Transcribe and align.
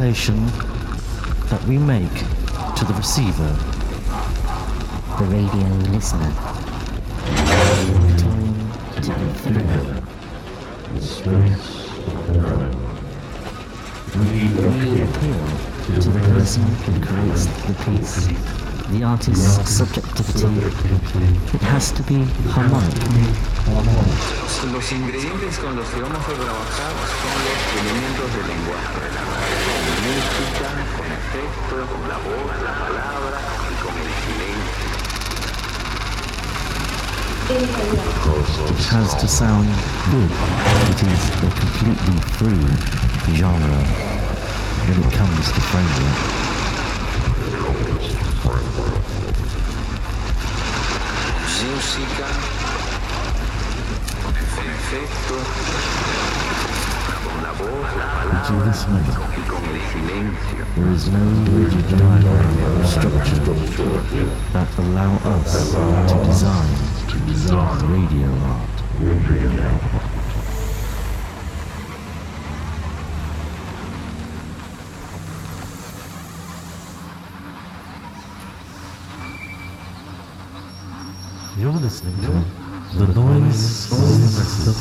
the 0.00 0.06
invitation 0.06 0.46
that 1.50 1.62
we 1.68 1.76
make 1.76 2.14
to 2.74 2.84
the 2.86 2.94
receiver 2.94 3.54
the 5.18 5.24
radio 5.26 5.68
listener. 5.92 6.32
Time 8.16 8.42
to 9.02 9.50
be. 9.50 9.60
The 10.94 11.00
space 11.00 11.68
We 14.16 15.02
appeal 15.02 15.42
to 15.84 16.08
the 16.08 16.20
person 16.32 16.62
who 16.62 16.92
creates 17.04 17.44
the 17.44 17.74
piece. 17.84 18.69
The 18.90 19.04
artist's 19.04 19.70
subjectivity. 19.70 20.50
It 21.54 21.62
has 21.62 21.92
to 21.92 22.02
be 22.02 22.26
harmonic. 22.50 22.98
Los 24.72 24.90
ingredientes 24.90 25.58
con 25.58 25.76
los 25.76 25.86
que 25.90 26.00
vamos 26.02 26.18
a 26.18 26.34
trabajar 26.34 26.92
son 27.22 27.38
los 27.46 27.60
elementos 27.78 28.34
del 28.34 28.46
lenguaje. 28.50 28.98
Con 29.62 29.94
música, 30.10 30.68
con 30.98 31.06
efectos, 31.06 31.86
con 31.86 32.02
la 32.08 32.18
voz, 32.18 32.50
la 32.66 32.74
palabra 32.82 33.38
y 33.70 33.74
con 33.78 33.94
el 33.94 34.10
silencio. 34.26 34.90
It 38.70 38.84
has 38.90 39.14
to 39.20 39.26
sound 39.28 39.68
good. 40.10 40.30
It 40.90 41.02
is 41.06 41.30
a 41.30 41.50
completely 41.62 42.18
free 42.34 42.66
genre 43.36 43.84
when 44.86 44.98
it 44.98 45.12
comes 45.14 45.46
to 45.52 45.60
framework. 45.60 46.59
Música, 51.60 52.26
efecto, 54.56 55.34
con 57.22 57.36
la 57.42 57.52
voz, 57.52 57.88
la 57.98 58.06
palabra 58.14 58.72
y 59.36 59.42
con 59.46 59.62
el 59.68 59.80
silencio. 59.92 60.64
There 60.74 60.90
is 60.94 61.04
no 61.10 61.20
rigid 61.58 61.86
diagram 61.90 62.54
or 62.64 62.86
structure 62.86 63.40
that 64.54 64.70
allow 64.78 65.12
us 65.36 65.72
to 65.72 66.16
design 66.24 67.60
radio 67.92 68.30
art. 68.48 68.76
You're 69.02 70.09
listening 81.80 82.14
to 82.20 82.98
the 82.98 83.06
noise 83.14 83.88
the 83.88 84.72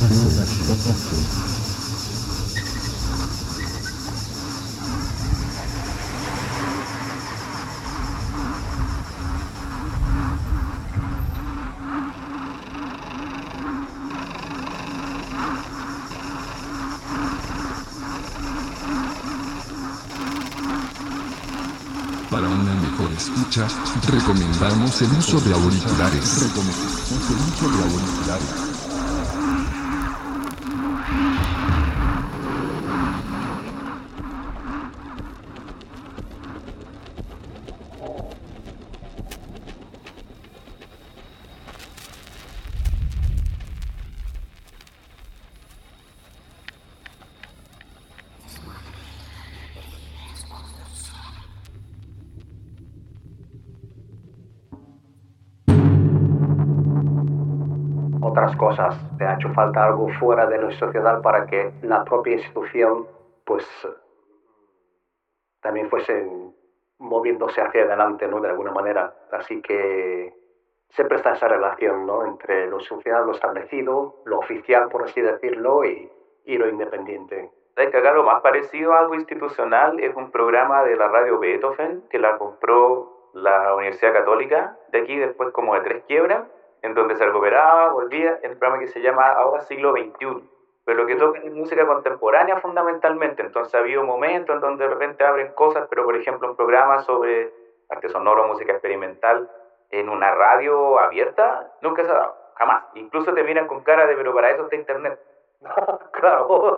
message. 23.52 23.88
Recomendamos 24.12 25.02
el 25.02 25.12
uso 25.14 25.40
de 25.42 25.53
auriculares. 25.53 26.46
Cosas. 58.55 58.95
Te 59.17 59.25
ha 59.25 59.35
hecho 59.35 59.50
falta 59.53 59.85
algo 59.85 60.09
fuera 60.19 60.45
de 60.47 60.57
nuestra 60.57 60.88
sociedad 60.88 61.22
para 61.22 61.45
que 61.45 61.72
la 61.81 62.03
propia 62.03 62.33
institución, 62.35 63.07
pues, 63.45 63.66
también 65.61 65.89
fuese 65.89 66.29
moviéndose 67.00 67.61
hacia 67.61 67.83
adelante, 67.83 68.27
¿no? 68.27 68.39
De 68.41 68.50
alguna 68.50 68.72
manera. 68.72 69.13
Así 69.31 69.61
que 69.61 70.33
siempre 70.89 71.17
está 71.17 71.33
esa 71.33 71.47
relación, 71.47 72.05
¿no? 72.05 72.25
Entre 72.25 72.67
lo 72.67 72.79
social, 72.79 73.25
lo 73.25 73.31
establecido, 73.33 74.21
lo 74.25 74.39
oficial, 74.39 74.89
por 74.89 75.03
así 75.03 75.21
decirlo, 75.21 75.85
y, 75.85 76.12
y 76.45 76.57
lo 76.57 76.68
independiente. 76.68 77.51
¿Sabes 77.75 77.92
que 77.92 77.97
acá 77.97 78.12
lo 78.12 78.24
más 78.24 78.42
parecido 78.42 78.94
a 78.94 79.00
algo 79.00 79.15
institucional 79.15 80.00
es 80.00 80.15
un 80.15 80.31
programa 80.31 80.83
de 80.83 80.95
la 80.95 81.07
radio 81.07 81.39
Beethoven 81.39 82.03
que 82.09 82.19
la 82.19 82.38
compró 82.38 83.31
la 83.33 83.75
Universidad 83.75 84.13
Católica 84.13 84.77
de 84.92 85.00
aquí 85.00 85.15
después 85.15 85.51
como 85.51 85.75
de 85.75 85.81
tres 85.81 86.03
quiebras 86.06 86.45
en 86.81 86.94
donde 86.94 87.16
se 87.16 87.26
recuperaba, 87.26 87.92
volvía, 87.92 88.40
en 88.42 88.52
el 88.52 88.58
programa 88.58 88.80
que 88.80 88.88
se 88.88 89.02
llama 89.02 89.28
ahora 89.34 89.62
siglo 89.62 89.92
XXI. 89.92 90.50
Pero 90.86 91.02
lo 91.02 91.08
que 91.08 91.16
toca 91.16 91.40
es 91.40 91.54
música 91.54 91.86
contemporánea 91.86 92.58
fundamentalmente, 92.58 93.44
entonces 93.44 93.76
ha 93.76 93.80
habido 93.80 94.04
momentos 94.04 94.56
en 94.56 94.62
donde 94.62 94.86
de 94.86 94.90
repente 94.90 95.24
abren 95.24 95.54
cosas, 95.54 95.88
pero 95.90 96.04
por 96.04 96.16
ejemplo 96.16 96.50
un 96.50 96.56
programa 96.56 97.00
sobre 97.04 97.54
arte 97.90 98.10
sonoro, 98.10 98.48
música 98.48 98.72
experimental, 98.72 99.50
en 99.92 100.10
una 100.10 100.34
radio 100.34 101.00
abierta, 101.00 101.72
nunca 101.81 102.04
se 102.04 102.12
ha 102.12 102.16
dado, 102.16 102.36
jamás. 102.56 102.84
Incluso 102.96 103.34
te 103.34 103.44
miran 103.44 103.68
con 103.68 103.84
cara 103.84 104.06
de, 104.06 104.16
pero 104.16 104.34
para 104.34 104.52
eso 104.52 104.64
está 104.64 104.76
Internet. 104.76 105.20
claro, 106.12 106.78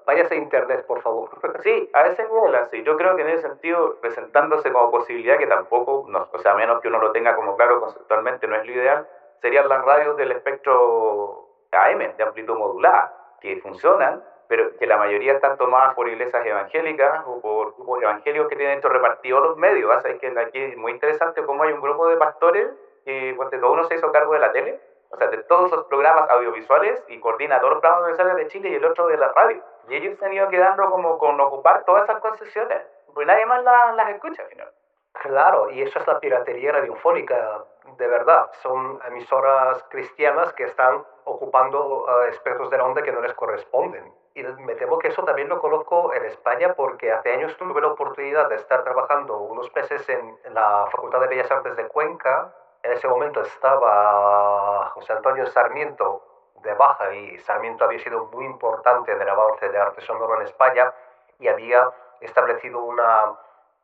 váyase 0.06 0.34
a 0.34 0.38
Internet, 0.38 0.86
por 0.86 1.00
favor. 1.02 1.30
Sí, 1.62 1.90
a 1.92 2.06
ese 2.06 2.24
nivel 2.24 2.54
así. 2.54 2.82
Yo 2.82 2.96
creo 2.96 3.16
que 3.16 3.22
en 3.22 3.28
ese 3.28 3.42
sentido, 3.42 3.98
presentándose 4.00 4.72
como 4.72 4.90
posibilidad, 4.90 5.38
que 5.38 5.46
tampoco, 5.46 6.06
no, 6.08 6.28
o 6.32 6.38
sea, 6.38 6.54
menos 6.54 6.80
que 6.80 6.88
uno 6.88 6.98
lo 6.98 7.12
tenga 7.12 7.36
como 7.36 7.56
claro 7.56 7.80
conceptualmente, 7.80 8.46
no 8.46 8.56
es 8.56 8.66
lo 8.66 8.72
ideal, 8.72 9.08
serían 9.42 9.68
las 9.68 9.84
radios 9.84 10.16
del 10.16 10.32
espectro 10.32 11.48
AM, 11.72 12.16
de 12.16 12.22
amplitud 12.22 12.56
modulada, 12.56 13.36
que 13.40 13.60
funcionan, 13.60 14.22
pero 14.46 14.76
que 14.76 14.86
la 14.86 14.96
mayoría 14.96 15.32
están 15.32 15.58
tomadas 15.58 15.94
por 15.94 16.08
iglesias 16.08 16.46
evangélicas 16.46 17.24
o 17.26 17.40
por 17.40 17.74
grupos 17.74 18.02
evangélicos 18.02 18.48
que 18.48 18.56
tienen 18.56 18.76
esto 18.76 18.88
repartido 18.88 19.40
los 19.40 19.56
medios. 19.56 19.90
¿sabes? 20.02 20.20
que 20.20 20.28
aquí 20.38 20.62
es 20.62 20.76
muy 20.76 20.92
interesante 20.92 21.42
cómo 21.44 21.64
hay 21.64 21.72
un 21.72 21.80
grupo 21.80 22.08
de 22.08 22.16
pastores 22.16 22.68
que 23.04 23.34
pues, 23.36 23.50
todo 23.50 23.72
uno 23.72 23.84
se 23.84 23.96
hizo 23.96 24.12
cargo 24.12 24.34
de 24.34 24.38
la 24.38 24.52
tele, 24.52 24.80
o 25.10 25.16
sea, 25.16 25.26
de 25.26 25.38
todos 25.38 25.70
los 25.70 25.84
programas 25.86 26.30
audiovisuales 26.30 27.02
y 27.08 27.18
coordina 27.18 27.58
todos 27.58 27.74
los 27.74 27.80
programas 27.80 28.02
audiovisuales 28.04 28.36
de 28.36 28.50
Chile 28.50 28.68
y 28.70 28.74
el 28.74 28.84
otro 28.84 29.08
de 29.08 29.16
la 29.16 29.32
radio. 29.32 29.62
Y 29.88 29.96
ellos 29.96 30.18
se 30.18 30.24
han 30.24 30.32
ido 30.32 30.48
quedando 30.48 30.88
como 30.88 31.18
con 31.18 31.40
ocupar 31.40 31.84
todas 31.84 32.04
esas 32.04 32.20
concesiones, 32.20 32.82
porque 33.06 33.26
nadie 33.26 33.44
más 33.46 33.64
las, 33.64 33.96
las 33.96 34.10
escucha 34.10 34.42
al 34.42 34.48
final. 34.48 34.72
Claro, 35.12 35.70
y 35.70 35.82
eso 35.82 35.98
es 35.98 36.06
la 36.06 36.18
piratería 36.18 36.72
radiofónica, 36.72 37.64
de 37.96 38.06
verdad. 38.06 38.50
Son 38.62 38.98
emisoras 39.06 39.84
cristianas 39.90 40.52
que 40.54 40.64
están 40.64 41.04
ocupando 41.24 42.04
uh, 42.04 42.22
espectros 42.28 42.70
de 42.70 42.78
la 42.78 42.84
onda 42.84 43.02
que 43.02 43.12
no 43.12 43.20
les 43.20 43.34
corresponden. 43.34 44.12
Y 44.34 44.42
me 44.42 44.74
temo 44.74 44.98
que 44.98 45.08
eso 45.08 45.22
también 45.24 45.48
lo 45.48 45.60
conozco 45.60 46.14
en 46.14 46.24
España 46.24 46.72
porque 46.74 47.12
hace 47.12 47.34
años 47.34 47.54
tuve 47.58 47.80
la 47.80 47.88
oportunidad 47.88 48.48
de 48.48 48.56
estar 48.56 48.82
trabajando 48.82 49.38
unos 49.38 49.74
meses 49.74 50.08
en, 50.08 50.38
la 50.54 50.86
Facultad 50.90 51.20
de 51.20 51.28
Bellas 51.28 51.50
Artes 51.50 51.76
de 51.76 51.86
Cuenca. 51.88 52.54
En 52.82 52.92
ese 52.92 53.06
momento 53.06 53.42
estaba 53.42 54.90
José 54.94 55.12
Antonio 55.12 55.46
Sarmiento 55.46 56.22
de 56.62 56.72
baja 56.74 57.14
y 57.14 57.38
Sarmiento 57.40 57.84
había 57.84 57.98
sido 57.98 58.24
muy 58.26 58.46
importante 58.46 59.12
en 59.12 59.20
el 59.20 59.28
avance 59.28 59.68
de 59.68 59.78
arte 59.78 60.00
sonoro 60.00 60.36
en 60.36 60.42
España 60.42 60.92
y 61.38 61.48
había 61.48 61.90
establecido 62.20 62.82
una 62.82 63.36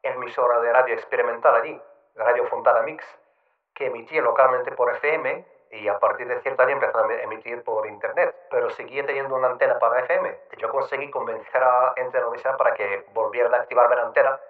emisora 0.03 0.61
de 0.61 0.73
radio 0.73 0.95
experimental 0.95 1.55
allí, 1.57 1.81
Radio 2.15 2.47
Fontana 2.47 2.83
Mix, 2.83 3.05
que 3.75 3.87
emitía 3.87 4.23
localmente 4.23 4.73
por 4.73 4.91
FM 4.97 5.47
y 5.71 5.89
a 5.89 5.99
partir 5.99 6.27
de 6.27 6.41
cierto 6.41 6.63
año 6.63 6.73
empezó 6.73 6.99
a 6.99 7.15
emitir 7.23 7.63
por 7.63 7.87
internet, 7.87 8.35
pero 8.51 8.71
seguía 8.71 9.05
teniendo 9.05 9.35
una 9.35 9.49
antena 9.49 9.79
para 9.79 10.01
FM. 10.01 10.39
Yo 10.57 10.71
conseguí 10.71 11.11
convencer 11.11 11.63
a 11.63 11.93
gente 11.97 12.17
de 12.17 12.21
la 12.23 12.29
universidad 12.29 12.57
para 12.57 12.75
que 12.75 13.07
volvieran 13.13 13.55
a 13.55 13.59
activarme 13.59 13.97
la 13.97 14.03
antena 14.03 14.41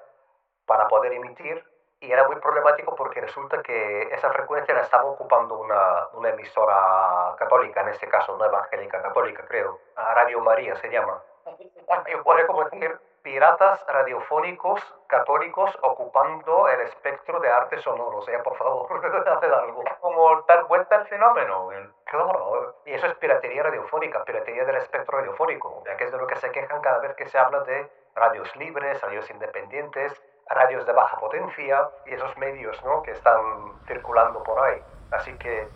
para 0.64 0.86
poder 0.88 1.12
emitir 1.12 1.64
y 2.00 2.12
era 2.12 2.26
muy 2.28 2.36
problemático 2.36 2.94
porque 2.94 3.20
resulta 3.20 3.60
que 3.62 4.02
esa 4.12 4.30
frecuencia 4.30 4.74
la 4.74 4.82
estaba 4.82 5.04
ocupando 5.04 5.58
una, 5.58 6.08
una 6.12 6.28
emisora 6.28 7.34
católica, 7.36 7.80
en 7.80 7.88
este 7.88 8.08
caso, 8.08 8.36
no 8.36 8.44
evangélica, 8.44 9.02
católica 9.02 9.44
creo, 9.46 9.80
Radio 9.96 10.40
María 10.40 10.76
se 10.76 10.88
llama. 10.90 11.20
Puede 12.24 12.46
como 12.46 12.64
decir 12.64 13.00
piratas 13.22 13.84
radiofónicos 13.86 14.80
católicos 15.06 15.76
ocupando 15.82 16.68
el 16.68 16.80
espectro 16.82 17.40
de 17.40 17.48
arte 17.48 17.78
sonoro. 17.78 18.18
O 18.18 18.22
sea, 18.22 18.42
por 18.42 18.56
favor, 18.56 18.88
haced 19.28 19.52
algo. 19.52 19.84
Como 20.00 20.42
dar 20.42 20.64
vuelta 20.64 20.96
al 20.96 21.06
fenómeno. 21.06 21.70
Claro, 22.04 22.76
y 22.84 22.92
eso 22.92 23.06
es 23.06 23.14
piratería 23.14 23.62
radiofónica, 23.62 24.24
piratería 24.24 24.64
del 24.64 24.76
espectro 24.76 25.18
radiofónico, 25.18 25.82
ya 25.86 25.96
que 25.96 26.04
es 26.04 26.12
de 26.12 26.18
lo 26.18 26.26
que 26.26 26.36
se 26.36 26.50
quejan 26.50 26.80
cada 26.80 26.98
vez 26.98 27.14
que 27.14 27.26
se 27.26 27.38
habla 27.38 27.60
de 27.60 27.90
radios 28.14 28.54
libres, 28.56 29.00
radios 29.00 29.30
independientes, 29.30 30.22
radios 30.48 30.86
de 30.86 30.92
baja 30.92 31.18
potencia 31.18 31.90
y 32.06 32.14
esos 32.14 32.36
medios 32.38 32.82
¿no? 32.84 33.02
que 33.02 33.12
están 33.12 33.40
circulando 33.86 34.42
por 34.42 34.58
ahí. 34.60 34.82
Así 35.10 35.36
que 35.38 35.68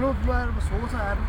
लोग 0.00 0.60
सोच 0.60 0.94
है 0.94 1.27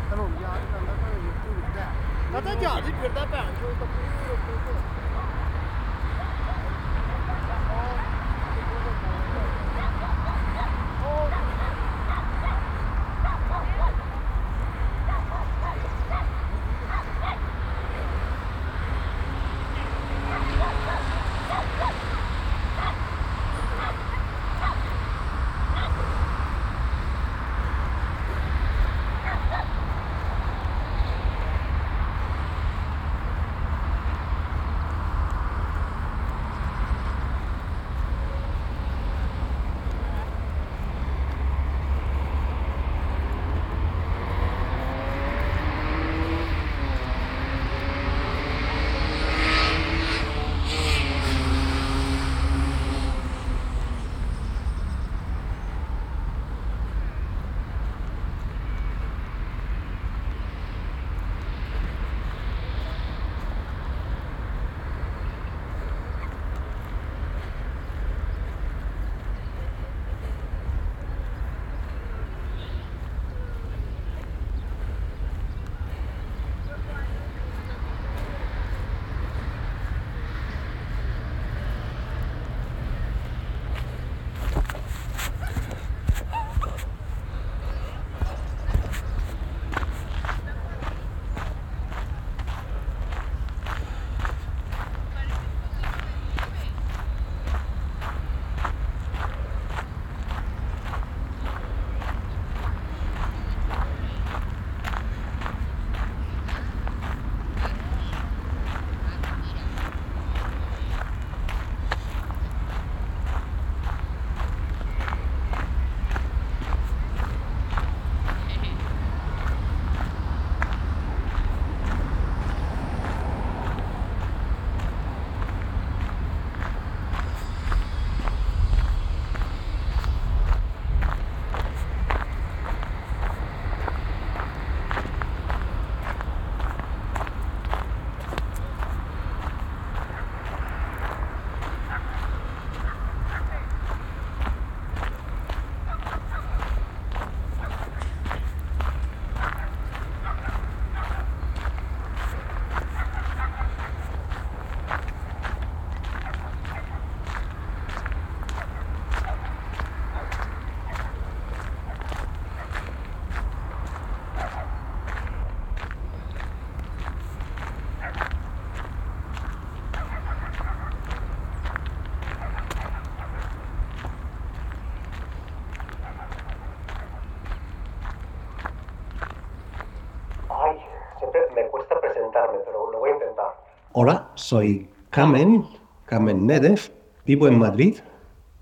Hola, 183.92 184.30
soy 184.36 184.86
Kamen, 185.10 185.64
Kamen 186.06 186.46
Nedev, 186.46 186.92
vivo 187.26 187.48
en 187.48 187.58
Madrid, 187.58 187.96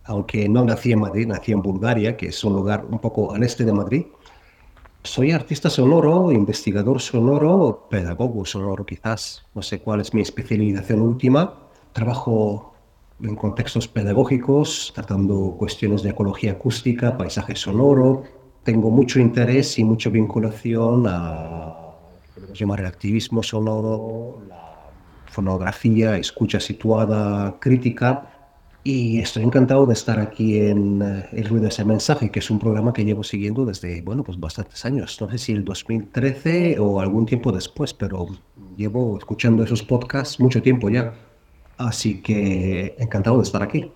aunque 0.05 0.49
no 0.49 0.65
nací 0.65 0.91
en 0.93 1.01
Madrid, 1.01 1.27
nací 1.27 1.53
en 1.53 1.61
Bulgaria, 1.61 2.17
que 2.17 2.29
es 2.29 2.43
un 2.45 2.55
lugar 2.55 2.87
un 2.89 2.99
poco 2.99 3.35
al 3.35 3.43
este 3.43 3.67
de 3.67 3.75
Madrid. 3.75 4.07
Soy 5.03 5.33
artista 5.33 5.69
sonoro, 5.69 6.33
investigador 6.33 7.03
sonoro, 7.03 7.89
pedagogo 7.91 8.47
sonoro 8.47 8.87
quizás, 8.87 9.45
no 9.55 9.61
sé 9.61 9.81
cuál 9.81 10.01
es 10.01 10.15
mi 10.15 10.23
especialización 10.23 11.03
última. 11.03 11.59
Trabajo 11.93 12.73
en 13.23 13.37
contextos 13.37 13.87
pedagógicos, 13.87 14.93
tratando 14.95 15.57
cuestiones 15.59 16.03
de 16.03 16.09
ecología 16.09 16.53
acústica, 16.53 17.19
paisaje 17.19 17.55
sonoro. 17.55 18.23
Tengo 18.63 18.91
mucho 18.91 19.21
interés 19.21 19.79
y 19.79 19.85
mucha 19.85 20.09
vinculación 20.09 21.05
a 21.07 21.99
llamar 22.55 22.81
el 22.81 22.87
activismo 22.87 23.43
sonoro, 23.43 24.41
la 24.49 24.68
fonografía, 25.31 26.17
escucha 26.17 26.61
situada, 26.61 27.59
crítica. 27.61 28.31
Y 28.85 29.19
estoy 29.19 29.43
encantado 29.43 29.85
de 29.87 29.93
estar 29.93 30.19
aquí 30.19 30.59
en 30.59 31.03
eh, 31.03 31.29
El 31.33 31.49
Ruido 31.49 31.65
de 31.65 31.69
ese 31.69 31.85
mensaje, 31.85 32.31
que 32.31 32.39
es 32.39 32.51
un 32.51 32.59
programa 32.59 32.93
que 32.93 33.05
llevo 33.05 33.23
siguiendo 33.23 33.67
desde, 33.67 34.01
bueno, 34.03 34.23
pues 34.23 34.39
bastantes 34.41 34.85
años. 34.85 35.21
No 35.21 35.31
sé 35.31 35.39
si 35.39 35.53
el 35.53 35.65
2013 35.65 36.79
o 36.79 37.01
algún 37.01 37.27
tiempo 37.27 37.53
después, 37.53 37.93
pero 37.93 38.27
llevo 38.77 39.19
escuchando 39.19 39.65
esos 39.65 39.83
podcasts 39.83 40.41
mucho 40.41 40.63
tiempo 40.63 40.89
ya. 40.89 41.13
Así 41.77 42.23
que 42.23 42.95
encantado 42.99 43.37
de 43.37 43.43
estar 43.43 43.63
aquí. 43.63 43.91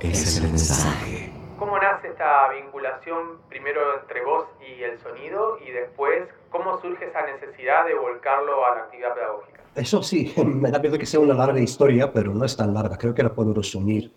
Es 0.00 0.38
el 0.38 0.50
mensaje. 0.50 1.32
¿Cómo 1.58 1.78
nace 1.78 2.08
esta 2.08 2.50
vinculación 2.50 3.38
primero 3.48 3.80
entre 4.00 4.22
vos 4.22 4.44
y 4.60 4.82
el 4.82 4.98
sonido 5.00 5.58
y 5.66 5.70
después 5.70 6.28
cómo 6.50 6.78
surge 6.80 7.06
esa 7.06 7.24
necesidad 7.24 7.86
de 7.86 7.94
volcarlo 7.94 8.66
a 8.66 8.74
la 8.74 8.80
actividad 8.82 9.14
pedagógica? 9.14 9.62
Eso 9.74 10.02
sí, 10.02 10.34
me 10.44 10.70
da 10.70 10.78
miedo 10.78 10.98
que 10.98 11.06
sea 11.06 11.20
una 11.20 11.32
larga 11.32 11.58
historia, 11.58 12.12
pero 12.12 12.34
no 12.34 12.44
es 12.44 12.56
tan 12.56 12.74
larga. 12.74 12.98
Creo 12.98 13.14
que 13.14 13.22
la 13.22 13.32
puedo 13.32 13.54
resumir. 13.54 14.12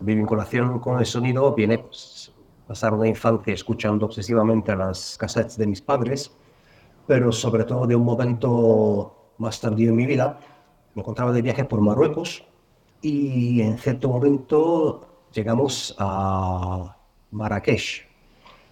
Mi 0.00 0.14
vinculación 0.14 0.78
con 0.78 0.98
el 0.98 1.06
sonido 1.06 1.52
viene 1.54 1.78
pues, 1.78 2.32
pasar 2.66 2.94
una 2.94 3.06
infancia 3.06 3.52
escuchando 3.52 4.06
obsesivamente 4.06 4.74
las 4.74 5.18
cassettes 5.18 5.58
de 5.58 5.66
mis 5.66 5.82
padres, 5.82 6.34
pero 7.06 7.30
sobre 7.30 7.64
todo 7.64 7.86
de 7.86 7.94
un 7.94 8.04
momento 8.04 9.34
más 9.36 9.60
tardío 9.60 9.90
en 9.90 9.96
mi 9.96 10.06
vida. 10.06 10.38
Me 10.94 11.02
encontraba 11.02 11.32
de 11.32 11.42
viaje 11.42 11.64
por 11.64 11.80
Marruecos 11.82 12.46
y 13.02 13.60
en 13.60 13.78
cierto 13.78 14.08
momento 14.08 15.26
llegamos 15.32 15.94
a 15.98 16.96
Marrakech, 17.32 18.06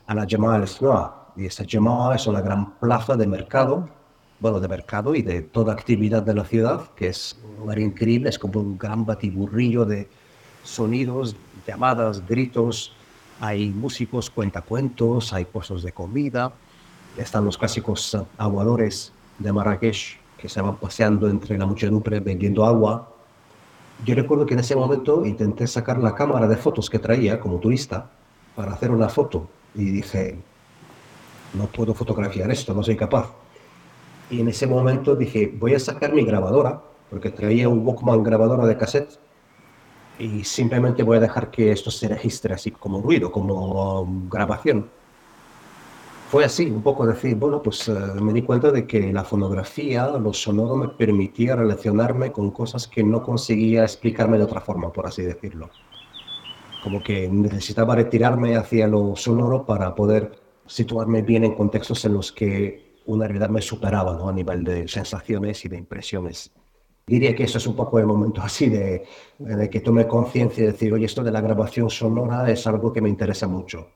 a 0.07 0.15
la 0.15 0.25
Jemaa 0.27 0.57
el 0.57 0.69
Y 1.37 1.47
esta 1.47 1.65
Jemaa 1.65 2.15
es 2.15 2.27
una 2.29 2.41
gran 2.41 2.79
plaza 2.79 3.17
de 3.17 3.27
mercado, 3.27 3.89
bueno, 4.39 4.61
de 4.61 4.69
mercado 4.69 5.15
y 5.17 5.23
de 5.23 5.43
toda 5.43 5.73
actividad 5.73 6.23
de 6.23 6.35
la 6.35 6.45
ciudad, 6.45 6.91
que 6.95 7.09
es 7.09 7.39
un 7.45 7.57
lugar 7.61 7.81
increíble, 7.81 8.31
es 8.31 8.39
como 8.39 8.61
un 8.61 8.79
gran 8.79 9.05
batiburrillo 9.05 9.85
de 9.85 10.09
sonidos, 10.63 11.35
llamadas, 11.67 12.27
gritos. 12.27 12.95
Hay 13.41 13.71
músicos, 13.71 14.31
cuentacuentos, 14.31 15.33
hay 15.33 15.45
puestos 15.45 15.83
de 15.83 15.93
comida. 15.93 16.53
Están 17.17 17.45
los 17.45 17.59
clásicos 17.59 18.17
aguadores 18.39 19.13
de 19.39 19.53
Marrakech 19.53 20.21
que 20.39 20.49
se 20.49 20.61
van 20.63 20.77
paseando 20.77 21.29
entre 21.29 21.59
la 21.59 21.67
muchedumbre 21.67 22.21
vendiendo 22.21 22.65
agua 22.65 23.20
yo 24.05 24.15
recuerdo 24.15 24.47
que 24.47 24.55
en 24.55 24.61
ese 24.61 24.77
momento 24.77 25.25
intenté 25.27 25.67
sacar 25.67 25.99
la 25.99 26.15
cámara 26.15 26.49
de 26.49 26.57
fotos 26.57 26.89
que 26.89 26.99
traía 26.99 27.41
como 27.41 27.59
turista 27.59 28.11
para 28.57 28.73
hacer 28.73 28.91
una 28.91 29.09
foto 29.09 29.49
y 29.75 29.85
dije, 29.85 30.39
no 31.55 31.67
puedo 31.67 31.95
fotografiar 31.95 32.51
esto, 32.51 32.75
no 32.75 32.83
soy 32.83 32.97
capaz. 32.97 33.31
Y 34.31 34.41
en 34.41 34.49
ese 34.49 34.67
momento 34.67 35.17
dije, 35.17 35.53
voy 35.59 35.75
a 35.75 35.81
sacar 35.81 36.13
mi 36.13 36.25
grabadora, 36.25 36.81
porque 37.11 37.31
traía 37.31 37.69
un 37.69 37.85
Walkman 37.87 38.23
grabadora 38.23 38.67
de 38.67 38.77
cassette, 38.77 39.19
y 40.19 40.45
simplemente 40.45 41.03
voy 41.03 41.17
a 41.17 41.21
dejar 41.21 41.51
que 41.51 41.73
esto 41.73 41.91
se 41.91 42.07
registre 42.07 42.55
así 42.55 42.71
como 42.71 43.01
ruido, 43.01 43.33
como 43.33 44.03
um, 44.03 44.29
grabación. 44.29 44.89
Fue 46.31 46.45
así, 46.45 46.71
un 46.71 46.81
poco 46.81 47.05
decir, 47.05 47.35
bueno, 47.35 47.61
pues 47.61 47.89
eh, 47.89 47.93
me 48.23 48.33
di 48.33 48.43
cuenta 48.43 48.71
de 48.71 48.87
que 48.87 49.13
la 49.13 49.25
fonografía, 49.25 50.07
lo 50.17 50.33
sonoro 50.33 50.77
me 50.77 50.87
permitía 50.91 51.57
relacionarme 51.57 52.31
con 52.31 52.53
cosas 52.53 52.87
que 52.87 53.03
no 53.03 53.21
conseguía 53.21 53.83
explicarme 53.83 54.39
de 54.39 54.45
otra 54.45 54.61
forma, 54.61 54.93
por 54.93 55.09
así 55.09 55.23
decirlo. 55.23 55.71
Como 56.85 57.03
que 57.03 57.29
necesitaba 57.29 57.97
retirarme 57.97 58.55
hacia 58.55 58.87
lo 58.87 59.17
sonoro 59.17 59.67
para 59.67 59.93
poder 59.97 60.31
situarme 60.67 61.23
bien 61.23 61.43
en 61.43 61.57
contextos 61.57 62.05
en 62.05 62.15
los 62.15 62.31
que 62.31 63.01
una 63.07 63.27
realidad 63.27 63.51
me 63.51 63.61
superaba 63.61 64.15
¿no? 64.17 64.29
a 64.29 64.33
nivel 64.33 64.63
de 64.63 64.87
sensaciones 64.87 65.65
y 65.65 65.69
de 65.69 65.79
impresiones. 65.79 66.53
Diría 67.09 67.35
que 67.35 67.43
eso 67.43 67.59
es 67.59 67.67
un 67.67 67.75
poco 67.75 67.99
el 67.99 68.07
momento 68.07 68.41
así 68.41 68.69
de, 68.69 69.05
de 69.37 69.69
que 69.69 69.81
tome 69.81 70.07
conciencia 70.07 70.63
y 70.63 70.67
decir, 70.69 70.93
oye, 70.93 71.07
esto 71.07 71.25
de 71.25 71.33
la 71.33 71.41
grabación 71.41 71.91
sonora 71.91 72.49
es 72.49 72.69
algo 72.69 72.93
que 72.93 73.01
me 73.01 73.09
interesa 73.09 73.49
mucho 73.49 73.89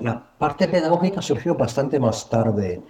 la 0.00 0.22
parte 0.38 0.68
pedagógica 0.68 1.22
surgió 1.22 1.54
bastante 1.54 2.00
más 2.00 2.28
tarde 2.28 2.82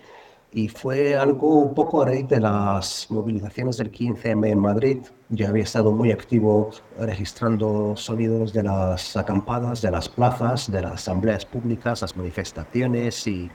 y 0.50 0.68
fue 0.68 1.14
algo 1.14 1.61
un 1.61 1.75
poco 1.75 2.02
a 2.02 2.07
raíz 2.07 2.26
de 2.28 2.40
las 2.40 3.07
movilizaciones 3.11 3.76
del 3.76 3.92
15M 3.92 4.50
en 4.50 4.59
Madrid. 4.59 4.99
Ya 5.28 5.50
había 5.50 5.64
estado 5.64 5.92
muy 5.92 6.11
activo 6.11 6.71
registrando 6.99 7.95
sonidos 7.97 8.52
de 8.54 8.62
las 8.62 9.16
acampadas, 9.16 9.83
de 9.83 9.90
las 9.90 10.09
plazas, 10.09 10.71
de 10.71 10.80
las 10.80 10.95
asambleas 10.95 11.45
públicas, 11.45 12.00
las 12.00 12.16
manifestaciones 12.16 13.26
y 13.26 13.50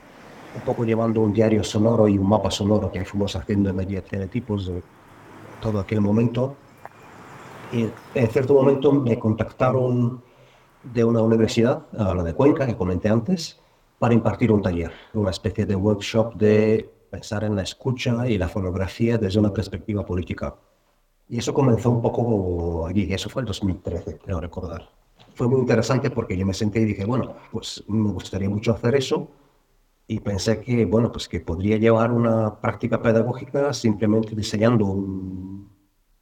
un 0.54 0.60
poco 0.64 0.84
llevando 0.84 1.20
un 1.20 1.32
diario 1.32 1.64
sonoro 1.64 2.06
y 2.06 2.16
un 2.16 2.28
mapa 2.28 2.50
sonoro 2.50 2.92
que 2.92 3.04
fuimos 3.04 3.34
haciendo 3.34 3.70
en 3.70 3.76
media 3.76 4.02
tipos 4.30 4.68
de 4.68 4.80
todo 5.60 5.80
aquel 5.80 6.00
momento. 6.00 6.54
Y 7.72 7.88
en 8.14 8.28
cierto 8.28 8.54
momento 8.54 8.92
me 8.92 9.18
contactaron 9.18 10.22
de 10.92 11.04
una 11.04 11.22
universidad, 11.22 11.86
la 11.92 12.22
de 12.22 12.34
Cuenca, 12.34 12.66
que 12.66 12.76
comenté 12.76 13.08
antes, 13.08 13.60
para 13.98 14.14
impartir 14.14 14.52
un 14.52 14.60
taller, 14.60 14.92
una 15.14 15.30
especie 15.30 15.64
de 15.66 15.74
workshop 15.76 16.34
de 16.34 16.90
pensar 17.10 17.44
en 17.44 17.56
la 17.56 17.62
escucha 17.62 18.28
y 18.28 18.36
la 18.38 18.48
fonografía 18.48 19.16
desde 19.18 19.38
una 19.38 19.52
perspectiva 19.52 20.04
política. 20.04 20.54
Y 21.28 21.38
eso 21.38 21.54
comenzó 21.54 21.90
un 21.90 22.02
poco 22.02 22.86
allí, 22.86 23.10
eso 23.12 23.30
fue 23.30 23.42
el 23.42 23.46
2013, 23.46 24.18
creo 24.18 24.40
recordar. 24.40 24.88
Fue 25.34 25.48
muy 25.48 25.60
interesante 25.60 26.10
porque 26.10 26.36
yo 26.36 26.44
me 26.44 26.54
senté 26.54 26.80
y 26.80 26.84
dije, 26.84 27.04
bueno, 27.04 27.34
pues 27.50 27.82
me 27.88 28.10
gustaría 28.12 28.50
mucho 28.50 28.72
hacer 28.72 28.94
eso. 28.94 29.28
Y 30.06 30.20
pensé 30.20 30.60
que, 30.60 30.84
bueno, 30.84 31.10
pues 31.10 31.28
que 31.28 31.40
podría 31.40 31.78
llevar 31.78 32.12
una 32.12 32.60
práctica 32.60 33.00
pedagógica 33.00 33.72
simplemente 33.72 34.34
diseñando 34.36 34.84
un 34.84 35.70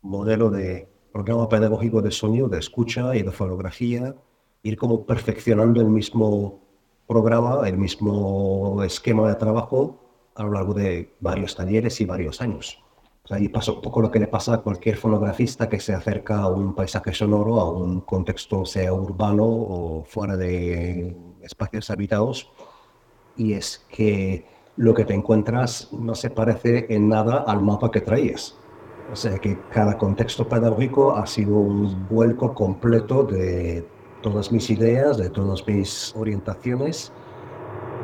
modelo 0.03 0.51
de 0.51 0.89
programa 1.13 1.49
pedagógico 1.49 2.01
de 2.01 2.13
sonido, 2.13 2.49
de 2.49 2.61
escucha 2.61 3.17
y 3.17 3.23
de 3.23 3.33
fonografía 3.33 4.15
ir 4.63 4.77
como 4.77 5.05
perfeccionando 5.05 5.81
el 5.81 5.89
mismo 5.89 6.61
programa, 7.07 7.69
el 7.69 7.77
mismo 7.79 8.83
esquema 8.85 9.29
de 9.29 9.35
trabajo 9.35 9.99
a 10.35 10.45
lo 10.45 10.53
largo 10.53 10.75
de 10.75 11.15
varios 11.21 11.55
talleres 11.55 12.01
y 12.01 12.05
varios 12.05 12.41
años. 12.41 12.79
ahí 13.31 13.49
pasa 13.49 13.73
un 13.73 13.81
poco 13.81 14.01
lo 14.01 14.11
que 14.11 14.19
le 14.19 14.27
pasa 14.27 14.55
a 14.55 14.59
cualquier 14.59 14.97
fonografista 14.97 15.69
que 15.69 15.81
se 15.81 15.95
acerca 15.95 16.39
a 16.39 16.49
un 16.49 16.75
paisaje 16.75 17.13
sonoro, 17.13 17.61
a 17.61 17.71
un 17.71 18.01
contexto 18.03 18.65
sea 18.65 18.93
urbano 18.93 19.45
o 19.45 20.05
fuera 20.05 20.37
de 20.37 21.17
espacios 21.43 21.91
habitados, 21.91 22.51
y 23.37 23.55
es 23.55 23.85
que 23.89 24.45
lo 24.77 24.95
que 24.95 25.05
te 25.05 25.15
encuentras 25.15 25.89
no 25.93 26.15
se 26.15 26.31
parece 26.31 26.87
en 26.91 27.09
nada 27.09 27.45
al 27.47 27.63
mapa 27.63 27.91
que 27.91 28.01
traías. 28.01 28.57
O 29.13 29.17
sea 29.17 29.39
que 29.39 29.59
cada 29.71 29.99
contexto 29.99 30.49
pedagógico 30.49 31.15
ha 31.17 31.27
sido 31.27 31.57
un 31.57 32.09
vuelco 32.09 32.55
completo 32.55 33.25
de 33.25 33.87
todas 34.23 34.51
mis 34.53 34.71
ideas, 34.71 35.19
de 35.19 35.29
todas 35.29 35.67
mis 35.67 36.15
orientaciones 36.17 37.13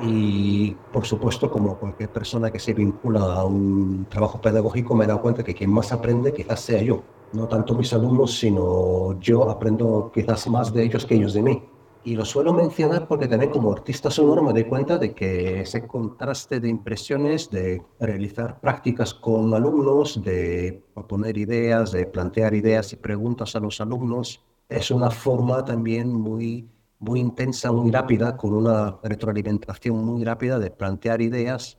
y 0.02 0.76
por 0.92 1.04
supuesto 1.06 1.50
como 1.50 1.76
cualquier 1.78 2.10
persona 2.10 2.50
que 2.50 2.58
se 2.58 2.74
vincula 2.74 3.20
a 3.20 3.44
un 3.44 4.06
trabajo 4.08 4.40
pedagógico 4.40 4.94
me 4.94 5.04
he 5.04 5.08
dado 5.08 5.22
cuenta 5.22 5.42
que 5.42 5.54
quien 5.54 5.70
más 5.70 5.92
aprende 5.92 6.32
quizás 6.32 6.60
sea 6.60 6.82
yo, 6.82 7.02
no 7.32 7.48
tanto 7.48 7.74
mis 7.74 7.92
alumnos 7.92 8.38
sino 8.38 9.18
yo 9.20 9.48
aprendo 9.50 10.10
quizás 10.12 10.48
más 10.48 10.72
de 10.72 10.84
ellos 10.84 11.06
que 11.06 11.14
ellos 11.14 11.32
de 11.32 11.42
mí. 11.42 11.62
Y 12.04 12.14
lo 12.14 12.24
suelo 12.24 12.54
mencionar 12.54 13.06
porque 13.06 13.26
también 13.26 13.50
como 13.50 13.72
artista 13.72 14.10
sonoro 14.10 14.42
me 14.42 14.52
doy 14.52 14.64
cuenta 14.64 14.96
de 14.96 15.12
que 15.12 15.60
ese 15.60 15.86
contraste 15.86 16.58
de 16.58 16.68
impresiones, 16.68 17.50
de 17.50 17.82
realizar 18.00 18.60
prácticas 18.60 19.12
con 19.12 19.52
alumnos, 19.52 20.22
de 20.22 20.82
proponer 20.94 21.36
ideas, 21.36 21.92
de 21.92 22.06
plantear 22.06 22.54
ideas 22.54 22.92
y 22.92 22.96
preguntas 22.96 23.56
a 23.56 23.60
los 23.60 23.80
alumnos, 23.80 24.42
es 24.68 24.90
una 24.90 25.10
forma 25.10 25.64
también 25.64 26.12
muy, 26.12 26.68
muy 26.98 27.20
intensa, 27.20 27.72
muy 27.72 27.90
rápida, 27.90 28.36
con 28.36 28.54
una 28.54 28.98
retroalimentación 29.02 30.04
muy 30.04 30.24
rápida 30.24 30.58
de 30.58 30.70
plantear 30.70 31.20
ideas 31.22 31.78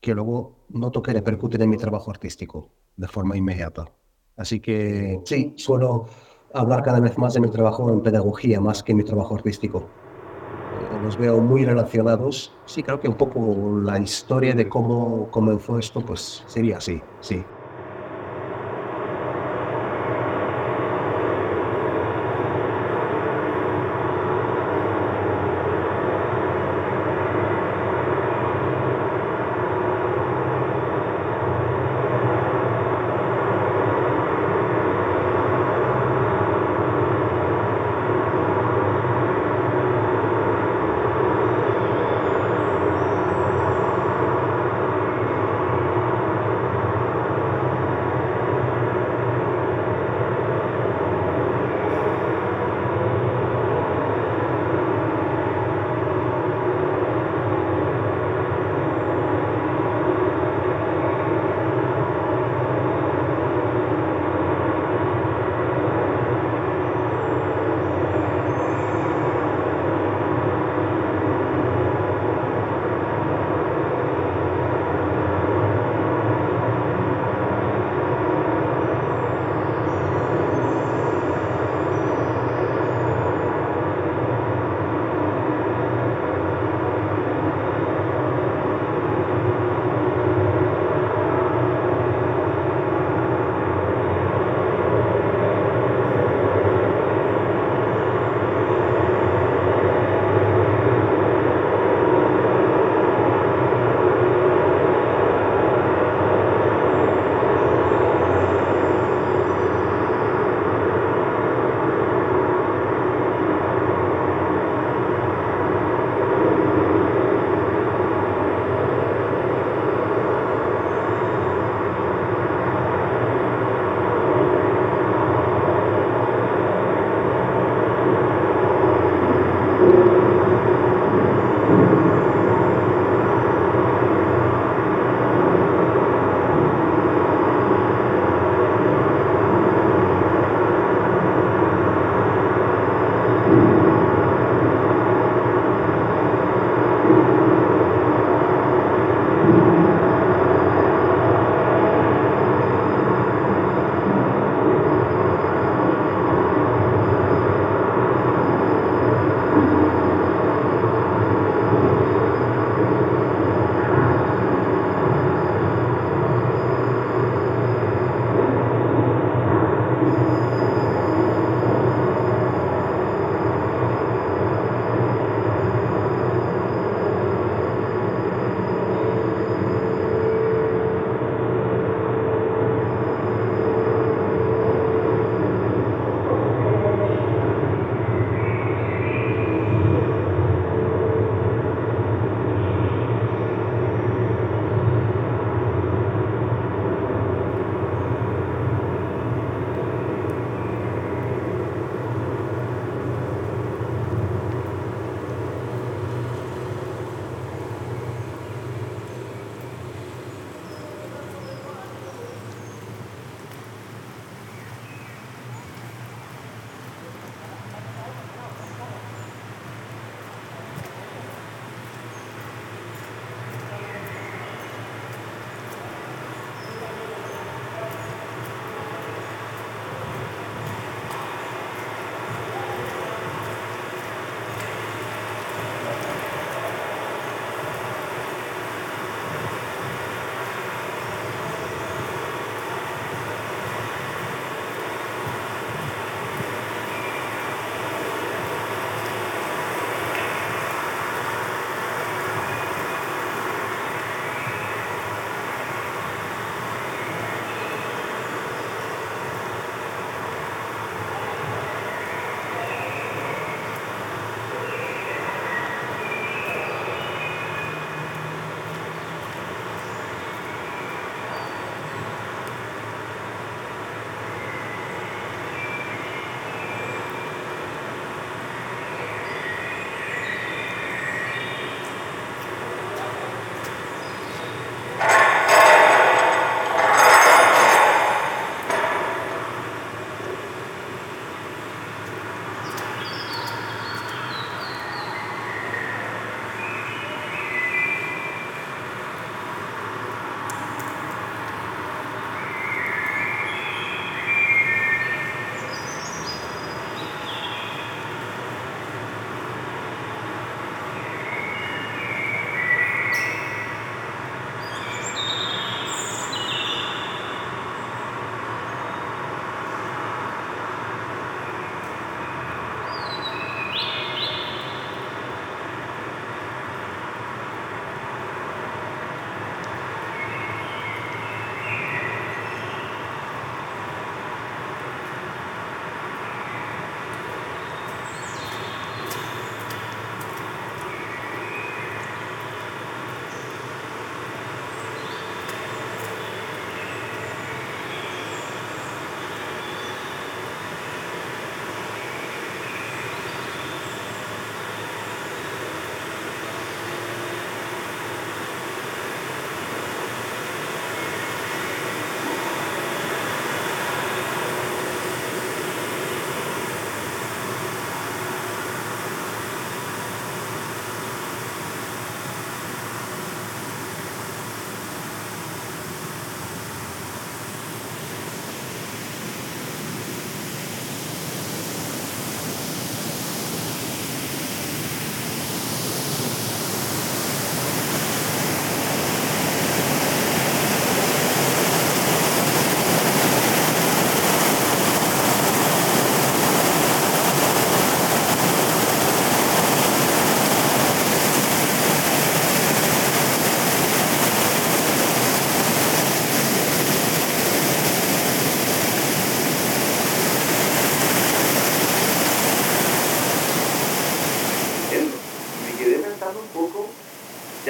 que 0.00 0.14
luego 0.14 0.66
noto 0.68 1.02
que 1.02 1.12
repercuten 1.12 1.62
en 1.62 1.70
mi 1.70 1.76
trabajo 1.76 2.10
artístico 2.10 2.70
de 2.96 3.08
forma 3.08 3.36
inmediata. 3.36 3.86
Así 4.36 4.60
que 4.60 5.20
sí, 5.24 5.54
suelo 5.56 6.06
hablar 6.52 6.82
cada 6.82 7.00
vez 7.00 7.16
más 7.16 7.34
de 7.34 7.40
mi 7.40 7.50
trabajo 7.50 7.90
en 7.90 8.02
pedagogía 8.02 8.60
más 8.60 8.82
que 8.82 8.94
mi 8.94 9.04
trabajo 9.04 9.34
artístico. 9.34 9.78
Eh, 9.78 11.04
los 11.04 11.16
veo 11.16 11.40
muy 11.40 11.64
relacionados. 11.64 12.52
Sí, 12.66 12.82
creo 12.82 13.00
que 13.00 13.08
un 13.08 13.16
poco 13.16 13.80
la 13.82 13.98
historia 13.98 14.54
de 14.54 14.68
cómo 14.68 15.30
comenzó 15.30 15.78
esto, 15.78 16.00
pues 16.00 16.44
sería 16.46 16.78
así, 16.78 17.00
sí. 17.20 17.42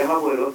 llama 0.07 0.21
poderoso. 0.21 0.46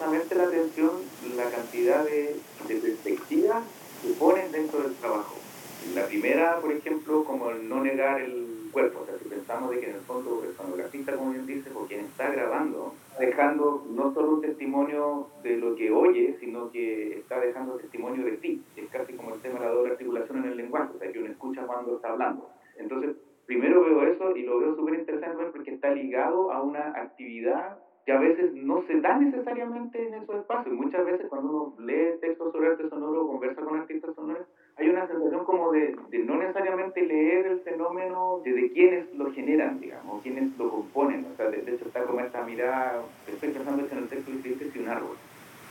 Espacios. 30.61 30.75
Muchas 30.75 31.05
veces 31.05 31.27
cuando 31.29 31.49
uno 31.49 31.85
lee 31.85 32.19
textos 32.19 32.51
sobre 32.51 32.69
arte 32.69 32.89
sonoro 32.89 33.25
o 33.25 33.27
conversa 33.31 33.61
con 33.61 33.79
artistas 33.79 34.15
sonoros, 34.15 34.47
hay 34.77 34.89
una 34.89 35.07
sensación 35.07 35.43
como 35.45 35.71
de, 35.71 35.95
no 36.23 36.37
necesariamente 36.37 37.01
leer 37.01 37.45
el 37.47 37.59
fenómeno 37.61 38.41
de, 38.43 38.53
de 38.53 38.71
quienes 38.71 39.13
lo 39.15 39.31
generan, 39.31 39.79
digamos, 39.79 40.21
quienes 40.21 40.57
lo 40.57 40.69
componen. 40.69 41.25
O 41.31 41.35
sea, 41.35 41.49
de, 41.49 41.59
hecho 41.59 41.85
está 41.85 42.03
como 42.03 42.19
esta 42.21 42.43
mirada, 42.43 43.01
estoy 43.27 43.49
pensando 43.49 43.85
en 43.91 43.97
el 43.97 44.07
texto 44.07 44.31
que 44.41 44.79
un 44.79 44.87
árbol, 44.87 45.17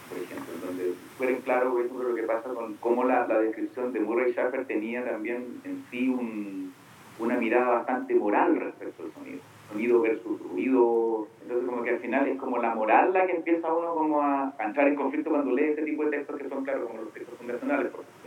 por 0.09 0.18
ejemplo, 0.18 0.66
donde 0.66 0.92
fuera 1.16 1.37
claro, 1.38 1.72
por 1.72 1.81
ejemplo, 1.81 2.09
lo 2.11 2.14
que 2.14 2.22
pasa 2.24 2.53
con 2.55 2.74
cómo 2.74 3.05
la, 3.05 3.26
la 3.26 3.40
descripción 3.40 3.92
de 3.92 4.00
Murray 4.00 4.33
Schafer 4.33 4.66
tenía 4.66 5.05
también 5.05 5.61
en 5.64 5.85
sí 5.90 6.09
un, 6.09 6.72
una 7.18 7.37
mirada 7.37 7.68
bastante 7.68 8.14
moral 8.14 8.57
respecto 8.57 9.03
al 9.05 9.12
sonido. 9.12 9.40
Sonido 9.71 10.01
versus 10.01 10.41
ruido. 10.43 11.29
Entonces 11.43 11.69
como 11.69 11.83
que 11.83 11.91
al 11.91 11.99
final 11.99 12.29
es 12.29 12.39
como 12.39 12.59
la 12.59 12.75
moral 12.75 13.13
la 13.13 13.27
que 13.27 13.37
empieza 13.37 13.73
uno 13.73 13.95
como 13.95 14.23
a, 14.23 14.55
a 14.59 14.65
entrar 14.65 14.89
en 14.89 14.97
conflicto 14.97 15.31
cuando 15.31 15.53
lee 15.53 15.71
este 15.71 15.83
tipo 15.83 16.05
de 16.05 16.11
textos 16.11 16.37
que 16.37 16.49
son, 16.49 16.65
claro, 16.65 16.87
como 16.87 17.03
los 17.03 17.13
textos 17.13 17.39
fundacionales, 17.39 17.91
por 17.91 18.01
ejemplo. 18.01 18.21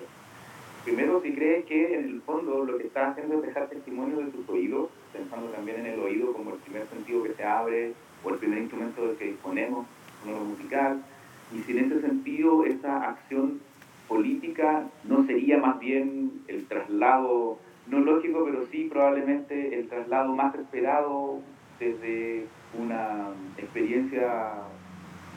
Primero, 0.84 1.22
si 1.22 1.34
crees 1.34 1.66
que 1.66 1.96
en 1.96 2.06
el 2.06 2.22
fondo 2.22 2.66
lo 2.66 2.78
que 2.78 2.88
estás 2.88 3.12
haciendo 3.12 3.36
es 3.36 3.44
dejar 3.44 3.70
testimonio 3.70 4.18
de 4.18 4.32
tus 4.32 4.48
oídos, 4.50 4.90
pensando 5.14 5.48
también 5.52 5.80
en 5.80 5.86
el 5.86 6.00
oído 6.00 6.34
como 6.34 6.52
el 6.52 6.58
primer 6.58 6.86
sentido 6.88 7.24
que 7.24 7.34
se 7.34 7.44
abre 7.44 7.94
o 8.24 8.30
el 8.30 8.36
primer 8.36 8.60
instrumento 8.60 9.08
del 9.08 9.16
que 9.16 9.26
disponemos, 9.26 9.86
lo 10.26 10.34
musical, 10.44 11.02
y 11.54 11.60
si 11.60 11.78
en 11.78 11.86
ese 11.86 12.02
sentido 12.02 12.66
esa 12.66 13.10
acción 13.10 13.62
política 14.08 14.86
no 15.06 15.26
sería 15.26 15.58
más 15.58 15.80
bien 15.80 16.44
el 16.48 16.66
traslado, 16.68 17.58
no 17.88 18.00
lógico, 18.00 18.46
pero 18.46 18.66
sí 18.68 18.88
probablemente 18.90 19.78
el 19.78 19.88
traslado 19.88 20.34
más 20.34 20.56
esperado 20.56 21.42
desde 21.80 22.46
una 22.80 23.30
experiencia 23.58 24.54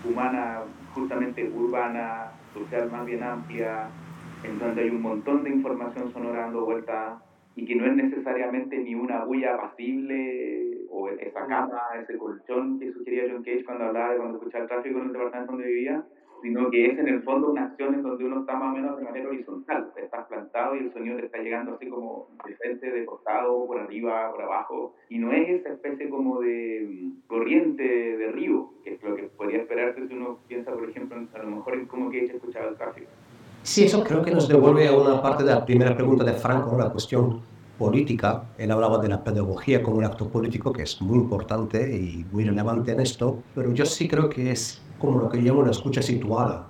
humana 0.04 0.60
justamente 0.94 1.48
urbana, 1.48 2.32
social 2.54 2.90
más 2.90 3.04
bien 3.04 3.22
amplia, 3.22 3.88
en 4.44 4.58
donde 4.58 4.82
hay 4.82 4.90
un 4.90 5.02
montón 5.02 5.44
de 5.44 5.50
información 5.50 6.12
sonora 6.12 6.42
dando 6.42 6.64
vuelta 6.64 7.20
y 7.56 7.64
que 7.64 7.74
no 7.74 7.86
es 7.86 7.94
necesariamente 7.94 8.78
ni 8.78 8.94
una 8.94 9.24
bulla 9.24 9.54
apacible 9.54 10.86
o 10.90 11.08
esa 11.08 11.46
cama, 11.46 11.80
ese 12.00 12.16
colchón 12.18 12.78
que 12.78 12.92
sugería 12.92 13.24
John 13.30 13.42
Cage 13.42 13.64
cuando 13.64 13.86
hablaba 13.86 14.12
de 14.12 14.18
cuando 14.18 14.38
escuchaba 14.38 14.64
el 14.64 14.68
tráfico 14.68 14.98
en 14.98 15.06
el 15.06 15.12
departamento 15.12 15.52
donde 15.52 15.68
vivía, 15.68 16.04
sino 16.42 16.70
que 16.70 16.86
es 16.86 16.98
en 16.98 17.08
el 17.08 17.22
fondo 17.22 17.50
una 17.50 17.64
acción 17.64 17.94
en 17.94 18.02
donde 18.02 18.24
uno 18.24 18.40
está 18.40 18.54
más 18.54 18.72
o 18.72 18.76
menos 18.76 18.96
de 18.96 19.04
manera 19.04 19.28
horizontal, 19.28 19.92
estás 19.96 20.26
plantado 20.26 20.76
y 20.76 20.80
el 20.80 20.92
sonido 20.92 21.16
te 21.16 21.26
está 21.26 21.38
llegando 21.38 21.74
así 21.74 21.88
como 21.88 22.28
de 22.46 22.54
frente, 22.56 22.90
de 22.90 23.04
costado, 23.04 23.66
por 23.66 23.78
arriba, 23.78 24.30
por 24.32 24.42
abajo, 24.42 24.94
y 25.08 25.18
no 25.18 25.32
es 25.32 25.48
esa 25.48 25.70
especie 25.70 26.08
como 26.08 26.40
de 26.40 27.10
corriente 27.26 27.82
de 27.82 28.32
río, 28.32 28.70
que 28.84 28.94
es 28.94 29.02
lo 29.02 29.16
que 29.16 29.24
podría 29.24 29.58
esperarse 29.58 30.06
si 30.06 30.14
uno 30.14 30.38
piensa, 30.48 30.72
por 30.72 30.88
ejemplo, 30.88 31.16
a 31.32 31.38
lo 31.38 31.56
mejor 31.56 31.74
en 31.74 31.86
cómo 31.86 32.10
Cage 32.10 32.36
escuchaba 32.36 32.68
el 32.68 32.76
tráfico. 32.76 33.08
Sí, 33.62 33.84
eso 33.84 34.04
creo 34.04 34.22
que 34.22 34.30
nos 34.30 34.48
devuelve 34.48 34.86
a 34.86 34.96
una 34.96 35.20
parte 35.20 35.42
de 35.42 35.50
la 35.50 35.64
primera 35.64 35.94
pregunta 35.94 36.22
de 36.22 36.34
Franco, 36.34 36.78
la 36.78 36.90
cuestión 36.90 37.40
política. 37.78 38.44
Él 38.58 38.70
hablaba 38.70 38.98
de 38.98 39.08
la 39.08 39.22
pedagogía 39.22 39.82
como 39.82 39.98
un 39.98 40.04
acto 40.04 40.28
político 40.28 40.72
que 40.72 40.82
es 40.82 41.00
muy 41.00 41.18
importante 41.18 41.96
y 41.96 42.24
muy 42.32 42.44
relevante 42.44 42.92
en 42.92 43.00
esto, 43.00 43.42
pero 43.54 43.72
yo 43.72 43.84
sí 43.84 44.08
creo 44.08 44.28
que 44.28 44.50
es 44.50 44.82
como 44.98 45.20
lo 45.20 45.28
que 45.28 45.38
llamo 45.38 45.62
la 45.62 45.70
escucha 45.70 46.02
situada. 46.02 46.66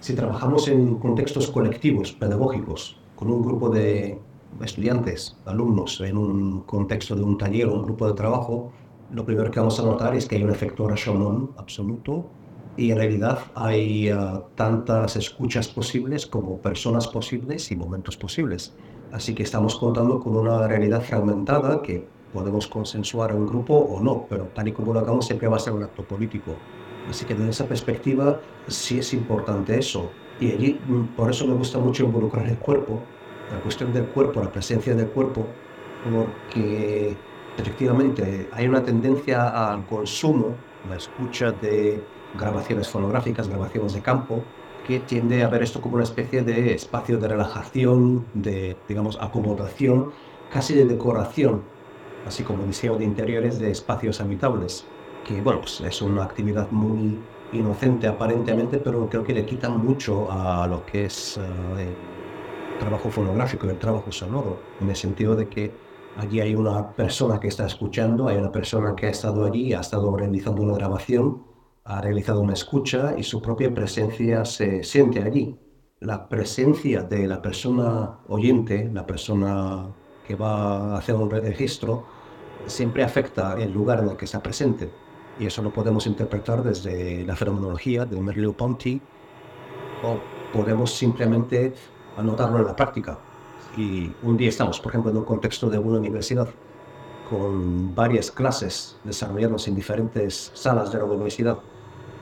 Si 0.00 0.14
trabajamos 0.14 0.68
en 0.68 0.96
contextos 0.96 1.50
colectivos, 1.50 2.12
pedagógicos, 2.12 2.98
con 3.16 3.30
un 3.30 3.42
grupo 3.42 3.68
de 3.68 4.18
estudiantes, 4.64 5.36
alumnos, 5.44 6.00
en 6.00 6.16
un 6.16 6.60
contexto 6.62 7.14
de 7.14 7.22
un 7.22 7.36
taller 7.36 7.66
o 7.66 7.74
un 7.74 7.82
grupo 7.84 8.06
de 8.06 8.14
trabajo, 8.14 8.72
lo 9.12 9.24
primero 9.24 9.50
que 9.50 9.58
vamos 9.58 9.78
a 9.80 9.82
notar 9.82 10.14
es 10.14 10.26
que 10.26 10.36
hay 10.36 10.44
un 10.44 10.50
efecto 10.50 10.86
Rashomon 10.86 11.50
absoluto 11.56 12.26
y 12.76 12.92
en 12.92 12.98
realidad 12.98 13.40
hay 13.54 14.12
uh, 14.12 14.42
tantas 14.54 15.16
escuchas 15.16 15.68
posibles 15.68 16.26
como 16.26 16.58
personas 16.58 17.08
posibles 17.08 17.70
y 17.72 17.76
momentos 17.76 18.16
posibles. 18.16 18.74
Así 19.12 19.34
que 19.34 19.42
estamos 19.42 19.76
contando 19.76 20.20
con 20.20 20.36
una 20.36 20.68
realidad 20.68 21.00
fragmentada 21.00 21.82
que 21.82 22.06
podemos 22.32 22.66
consensuar 22.66 23.30
a 23.30 23.34
un 23.34 23.46
grupo 23.46 23.74
o 23.74 24.00
no, 24.00 24.26
pero 24.28 24.48
tal 24.54 24.68
y 24.68 24.72
como 24.72 24.92
lo 24.92 25.00
hagamos 25.00 25.26
siempre 25.26 25.48
va 25.48 25.56
a 25.56 25.60
ser 25.60 25.72
un 25.72 25.82
acto 25.82 26.02
político. 26.04 26.54
Así 27.08 27.24
que 27.24 27.34
desde 27.34 27.50
esa 27.50 27.66
perspectiva 27.66 28.40
sí 28.66 28.98
es 28.98 29.14
importante 29.14 29.78
eso. 29.78 30.10
Y 30.40 30.52
allí, 30.52 30.80
por 31.16 31.30
eso 31.30 31.46
me 31.46 31.54
gusta 31.54 31.78
mucho 31.78 32.04
involucrar 32.04 32.46
el 32.46 32.58
cuerpo, 32.58 33.00
la 33.52 33.60
cuestión 33.60 33.92
del 33.92 34.06
cuerpo, 34.06 34.42
la 34.42 34.52
presencia 34.52 34.94
del 34.94 35.08
cuerpo, 35.08 35.46
porque 36.04 37.16
efectivamente 37.56 38.48
hay 38.52 38.68
una 38.68 38.82
tendencia 38.82 39.72
al 39.72 39.86
consumo, 39.86 40.54
la 40.88 40.96
escucha 40.96 41.50
de 41.50 42.04
grabaciones 42.38 42.88
fonográficas, 42.88 43.48
grabaciones 43.48 43.94
de 43.94 44.02
campo, 44.02 44.42
que 44.88 45.00
tiende 45.00 45.42
a 45.42 45.48
ver 45.48 45.62
esto 45.62 45.82
como 45.82 45.96
una 45.96 46.04
especie 46.04 46.42
de 46.42 46.72
espacio 46.72 47.18
de 47.18 47.28
relajación, 47.28 48.24
de, 48.32 48.74
digamos, 48.88 49.18
acomodación, 49.20 50.12
casi 50.50 50.72
de 50.72 50.86
decoración, 50.86 51.60
así 52.26 52.42
como 52.42 52.64
diseño 52.64 52.96
de 52.96 53.04
interiores 53.04 53.58
de 53.58 53.70
espacios 53.70 54.18
habitables, 54.22 54.86
que, 55.26 55.42
bueno, 55.42 55.60
pues 55.60 55.82
es 55.82 56.00
una 56.00 56.24
actividad 56.24 56.70
muy 56.70 57.18
inocente 57.52 58.06
aparentemente, 58.06 58.78
pero 58.78 59.06
creo 59.10 59.22
que 59.24 59.34
le 59.34 59.44
quita 59.44 59.68
mucho 59.68 60.32
a 60.32 60.66
lo 60.66 60.86
que 60.86 61.04
es 61.04 61.36
uh, 61.36 61.78
el 61.78 61.94
trabajo 62.78 63.10
fonográfico, 63.10 63.68
el 63.68 63.78
trabajo 63.78 64.10
sonoro, 64.10 64.58
en 64.80 64.88
el 64.88 64.96
sentido 64.96 65.36
de 65.36 65.50
que 65.50 65.70
allí 66.16 66.40
hay 66.40 66.54
una 66.54 66.92
persona 66.92 67.38
que 67.38 67.48
está 67.48 67.66
escuchando, 67.66 68.28
hay 68.28 68.38
una 68.38 68.50
persona 68.50 68.96
que 68.96 69.06
ha 69.06 69.10
estado 69.10 69.44
allí, 69.44 69.74
ha 69.74 69.80
estado 69.80 70.16
realizando 70.16 70.62
una 70.62 70.78
grabación, 70.78 71.42
ha 71.88 72.02
realizado 72.02 72.42
una 72.42 72.52
escucha 72.52 73.14
y 73.16 73.22
su 73.22 73.40
propia 73.40 73.72
presencia 73.72 74.44
se 74.44 74.84
siente 74.84 75.22
allí. 75.22 75.58
La 76.00 76.28
presencia 76.28 77.02
de 77.02 77.26
la 77.26 77.40
persona 77.40 78.18
oyente, 78.28 78.90
la 78.92 79.06
persona 79.06 79.88
que 80.26 80.34
va 80.34 80.94
a 80.94 80.98
hacer 80.98 81.14
un 81.14 81.30
registro, 81.30 82.04
siempre 82.66 83.02
afecta 83.02 83.56
el 83.58 83.72
lugar 83.72 84.00
en 84.00 84.10
el 84.10 84.16
que 84.18 84.26
está 84.26 84.42
presente. 84.42 84.90
Y 85.40 85.46
eso 85.46 85.62
lo 85.62 85.72
podemos 85.72 86.06
interpretar 86.06 86.62
desde 86.62 87.24
la 87.24 87.34
fenomenología 87.34 88.04
de 88.04 88.20
Merleau-Ponty 88.20 89.00
o 90.04 90.18
podemos 90.52 90.92
simplemente 90.92 91.72
anotarlo 92.18 92.58
en 92.58 92.66
la 92.66 92.76
práctica. 92.76 93.18
Y 93.78 94.12
un 94.22 94.36
día 94.36 94.50
estamos, 94.50 94.78
por 94.78 94.92
ejemplo, 94.92 95.10
en 95.10 95.16
un 95.16 95.24
contexto 95.24 95.70
de 95.70 95.78
una 95.78 95.98
universidad 95.98 96.48
con 97.30 97.94
varias 97.94 98.30
clases 98.30 98.98
desarrolladas 99.04 99.68
en 99.68 99.74
diferentes 99.74 100.50
salas 100.52 100.92
de 100.92 100.98
la 100.98 101.04
universidad 101.04 101.58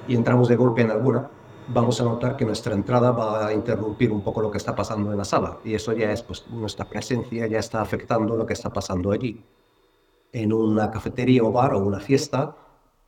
y 0.09 0.15
entramos 0.15 0.49
de 0.49 0.57
golpe 0.57 0.83
en 0.83 0.91
alguna, 0.91 1.29
vamos 1.69 2.01
a 2.01 2.05
notar 2.05 2.37
que 2.37 2.45
nuestra 2.45 2.75
entrada 2.75 3.11
va 3.11 3.47
a 3.47 3.53
interrumpir 3.53 4.13
un 4.13 4.23
poco 4.23 4.41
lo 4.41 4.51
que 4.51 4.59
está 4.59 4.75
pasando 4.75 5.11
en 5.13 5.19
la 5.19 5.25
sala. 5.25 5.59
Y 5.65 5.75
eso 5.75 5.93
ya 5.93 6.13
es, 6.13 6.23
pues, 6.23 6.47
nuestra 6.49 6.85
presencia 6.85 7.47
ya 7.47 7.59
está 7.59 7.81
afectando 7.81 8.37
lo 8.37 8.47
que 8.47 8.53
está 8.53 8.73
pasando 8.73 9.11
allí. 9.11 9.45
En 10.33 10.53
una 10.53 10.91
cafetería 10.91 11.43
o 11.43 11.53
bar 11.53 11.75
o 11.75 11.79
una 11.79 12.01
fiesta, 12.01 12.57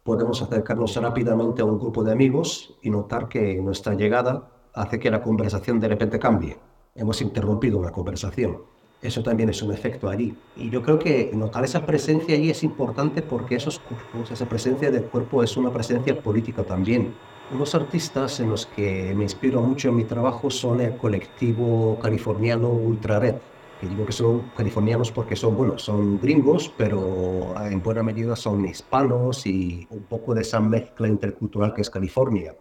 podemos 0.02 0.40
acercarnos 0.42 0.96
rápidamente 0.96 1.62
a 1.62 1.64
un 1.64 1.78
grupo 1.78 2.02
de 2.02 2.12
amigos 2.12 2.74
y 2.82 2.90
notar 2.90 3.28
que 3.28 3.61
nuestra 3.61 3.94
llegada 3.94 4.50
hace 4.74 4.98
que 4.98 5.11
la 5.11 5.22
conversación 5.22 5.80
de 5.80 5.88
repente 5.88 6.18
cambie. 6.18 6.58
Hemos 6.94 7.20
interrumpido 7.20 7.78
una 7.78 7.92
conversación. 7.92 8.58
Eso 9.00 9.22
también 9.22 9.48
es 9.48 9.62
un 9.62 9.72
efecto 9.72 10.08
allí. 10.08 10.34
Y 10.56 10.70
yo 10.70 10.82
creo 10.82 10.98
que 10.98 11.30
notar 11.32 11.64
esa 11.64 11.87
presencia 11.87 12.34
allí 12.34 12.50
es 12.50 12.64
importante 12.64 13.22
porque 13.22 13.54
esos 13.54 13.78
cuerpos, 13.78 14.32
esa 14.32 14.48
presencia 14.48 14.90
del 14.90 15.04
cuerpo 15.04 15.42
es 15.44 15.56
una 15.56 15.72
presencia 15.72 16.20
política 16.20 16.64
también. 16.64 17.14
Unos 17.54 17.74
artistas 17.76 18.40
en 18.40 18.50
los 18.50 18.66
que 18.66 19.14
me 19.14 19.22
inspiro 19.22 19.62
mucho 19.62 19.88
en 19.88 19.96
mi 19.96 20.04
trabajo 20.04 20.50
son 20.50 20.80
el 20.80 20.96
colectivo 20.96 21.98
californiano 22.02 22.68
Ultra 22.68 23.20
Red, 23.20 23.37
que 23.80 23.87
digo 23.87 24.04
que 24.04 24.12
son 24.12 24.50
californianos 24.56 25.12
porque 25.12 25.37
son, 25.37 25.56
bueno, 25.56 25.78
son 25.78 26.20
gringos, 26.20 26.74
pero 26.76 27.54
en 27.64 27.80
buena 27.80 28.02
medida 28.02 28.34
son 28.34 28.66
hispanos 28.66 29.46
y 29.46 29.87
un 29.90 30.02
poco 30.02 30.34
de 30.34 30.42
esa 30.42 30.58
mezcla 30.58 31.06
intercultural 31.06 31.72
que 31.72 31.82
es 31.82 31.88
California. 31.88 32.56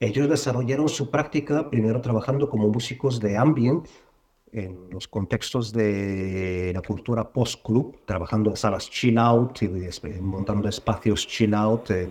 Ellos 0.00 0.28
desarrollaron 0.30 0.88
su 0.88 1.10
práctica 1.10 1.68
primero 1.68 2.00
trabajando 2.00 2.48
como 2.48 2.68
músicos 2.68 3.20
de 3.20 3.36
ambient 3.36 3.86
en 4.52 4.90
los 4.90 5.08
contextos 5.08 5.72
de 5.72 6.72
la 6.74 6.82
cultura 6.82 7.28
post-club, 7.30 7.96
trabajando 8.04 8.50
en 8.50 8.56
salas 8.56 8.90
chill 8.90 9.18
out 9.18 9.62
y 9.62 9.68
montando 10.20 10.68
espacios 10.68 11.26
chill 11.26 11.54
out 11.54 11.90
en 11.90 12.10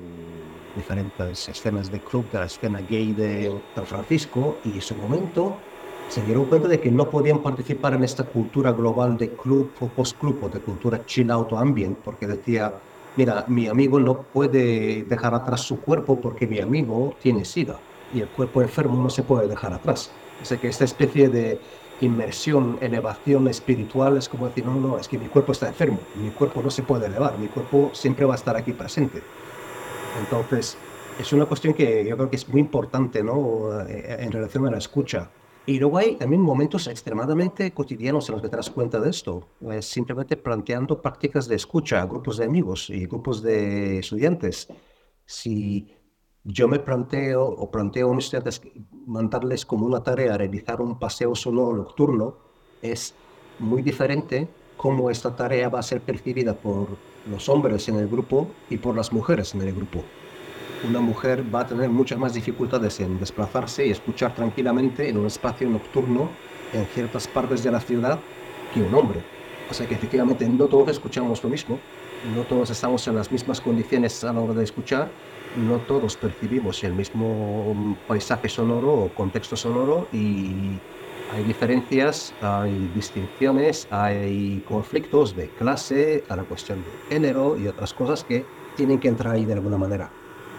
diferentes 0.75 1.49
escenas 1.49 1.91
de 1.91 1.99
club 1.99 2.29
de 2.31 2.39
la 2.39 2.45
escena 2.45 2.81
gay 2.81 3.13
de 3.13 3.51
San 3.75 3.85
Francisco 3.85 4.57
y 4.63 4.73
en 4.73 4.81
su 4.81 4.95
momento 4.95 5.57
se 6.09 6.21
dieron 6.21 6.45
cuenta 6.45 6.67
de 6.67 6.79
que 6.79 6.91
no 6.91 7.09
podían 7.09 7.39
participar 7.43 7.93
en 7.93 8.03
esta 8.03 8.23
cultura 8.23 8.71
global 8.71 9.17
de 9.17 9.29
club 9.31 9.71
o 9.79 9.87
post-club 9.87 10.43
o 10.43 10.49
de 10.49 10.59
cultura 10.59 11.05
chill 11.05 11.31
out 11.31 11.51
o 11.51 11.57
ambient 11.57 11.97
porque 11.97 12.27
decía, 12.27 12.73
mira, 13.17 13.43
mi 13.47 13.67
amigo 13.67 13.99
no 13.99 14.21
puede 14.21 15.03
dejar 15.03 15.33
atrás 15.33 15.61
su 15.61 15.81
cuerpo 15.81 16.21
porque 16.21 16.47
mi 16.47 16.59
amigo 16.59 17.15
tiene 17.21 17.43
sida 17.43 17.79
y 18.13 18.21
el 18.21 18.29
cuerpo 18.29 18.61
enfermo 18.61 19.01
no 19.01 19.09
se 19.09 19.23
puede 19.23 19.47
dejar 19.47 19.73
atrás. 19.73 20.11
O 20.39 20.59
que 20.59 20.67
esta 20.67 20.85
especie 20.85 21.29
de 21.29 21.59
inmersión, 22.01 22.77
elevación 22.81 23.47
espiritual 23.47 24.17
es 24.17 24.29
como 24.29 24.47
decir, 24.47 24.65
no, 24.65 24.75
no, 24.75 24.97
es 24.97 25.07
que 25.07 25.17
mi 25.17 25.27
cuerpo 25.27 25.51
está 25.51 25.67
enfermo, 25.67 25.99
mi 26.15 26.29
cuerpo 26.29 26.61
no 26.61 26.69
se 26.69 26.83
puede 26.83 27.07
elevar, 27.07 27.37
mi 27.37 27.47
cuerpo 27.47 27.91
siempre 27.93 28.25
va 28.25 28.33
a 28.33 28.37
estar 28.37 28.55
aquí 28.55 28.73
presente. 28.73 29.21
Entonces, 30.19 30.77
es 31.19 31.33
una 31.33 31.45
cuestión 31.45 31.73
que 31.73 32.05
yo 32.07 32.15
creo 32.15 32.29
que 32.29 32.35
es 32.35 32.47
muy 32.47 32.61
importante 32.61 33.23
¿no? 33.23 33.81
Eh, 33.81 34.17
en 34.19 34.31
relación 34.31 34.67
a 34.67 34.71
la 34.71 34.77
escucha. 34.77 35.29
Y 35.65 35.79
luego 35.79 35.97
hay 35.97 36.15
también 36.15 36.41
momentos 36.41 36.87
extremadamente 36.87 37.71
cotidianos 37.71 38.29
en 38.29 38.35
los 38.35 38.41
que 38.41 38.47
te 38.47 38.55
das 38.55 38.69
cuenta 38.69 39.01
de 39.01 39.09
esto. 39.09 39.49
Pues 39.59 39.85
simplemente 39.85 40.37
planteando 40.37 41.01
prácticas 41.01 41.47
de 41.47 41.55
escucha 41.55 42.01
a 42.01 42.05
grupos 42.05 42.37
de 42.37 42.45
amigos 42.45 42.89
y 42.89 43.05
grupos 43.05 43.41
de 43.41 43.99
estudiantes. 43.99 44.69
Si 45.25 45.93
yo 46.45 46.69
me 46.69 46.79
planteo 46.79 47.43
o 47.43 47.69
planteo 47.69 48.11
a 48.11 48.15
mis 48.15 48.25
estudiantes 48.25 48.61
mandarles 49.07 49.65
como 49.65 49.85
una 49.85 50.03
tarea 50.03 50.37
realizar 50.37 50.81
un 50.81 50.99
paseo 50.99 51.33
sonoro 51.33 51.75
nocturno, 51.75 52.35
es 52.81 53.15
muy 53.57 53.81
diferente 53.81 54.47
cómo 54.75 55.09
esta 55.09 55.35
tarea 55.35 55.69
va 55.69 55.79
a 55.79 55.83
ser 55.83 56.01
percibida 56.01 56.53
por 56.53 56.89
los 57.29 57.49
hombres 57.49 57.87
en 57.87 57.95
el 57.95 58.07
grupo 58.07 58.47
y 58.69 58.77
por 58.77 58.95
las 58.95 59.11
mujeres 59.11 59.55
en 59.55 59.61
el 59.61 59.73
grupo. 59.73 60.03
Una 60.87 60.99
mujer 60.99 61.43
va 61.53 61.61
a 61.61 61.67
tener 61.67 61.89
muchas 61.89 62.19
más 62.19 62.33
dificultades 62.33 62.99
en 62.99 63.17
desplazarse 63.17 63.87
y 63.87 63.91
escuchar 63.91 64.35
tranquilamente 64.35 65.09
en 65.09 65.17
un 65.17 65.25
espacio 65.25 65.67
nocturno 65.69 66.29
en 66.73 66.85
ciertas 66.87 67.27
partes 67.27 67.63
de 67.63 67.71
la 67.71 67.79
ciudad 67.79 68.19
que 68.73 68.81
un 68.81 68.93
hombre. 68.93 69.23
O 69.71 69.73
sea 69.73 69.87
que 69.87 69.95
efectivamente 69.95 70.47
no 70.47 70.65
todos 70.65 70.89
escuchamos 70.89 71.43
lo 71.43 71.49
mismo, 71.49 71.79
no 72.35 72.43
todos 72.43 72.69
estamos 72.69 73.07
en 73.07 73.15
las 73.15 73.31
mismas 73.31 73.59
condiciones 73.59 74.23
a 74.23 74.33
la 74.33 74.41
hora 74.41 74.53
de 74.53 74.63
escuchar 74.65 75.09
no 75.55 75.77
todos 75.79 76.17
percibimos 76.17 76.83
el 76.83 76.93
mismo 76.93 77.97
paisaje 78.07 78.49
sonoro 78.49 78.93
o 78.93 79.09
contexto 79.09 79.55
sonoro 79.55 80.07
y 80.11 80.79
hay 81.33 81.43
diferencias, 81.43 82.33
hay 82.41 82.89
distinciones, 82.95 83.87
hay 83.91 84.63
conflictos 84.67 85.35
de 85.35 85.49
clase, 85.49 86.23
a 86.29 86.35
la 86.35 86.43
cuestión 86.43 86.83
de 86.83 87.15
género 87.15 87.57
y 87.57 87.67
otras 87.67 87.93
cosas 87.93 88.23
que 88.23 88.45
tienen 88.75 88.99
que 88.99 89.07
entrar 89.07 89.35
ahí 89.35 89.45
de 89.45 89.53
alguna 89.53 89.77
manera. 89.77 90.09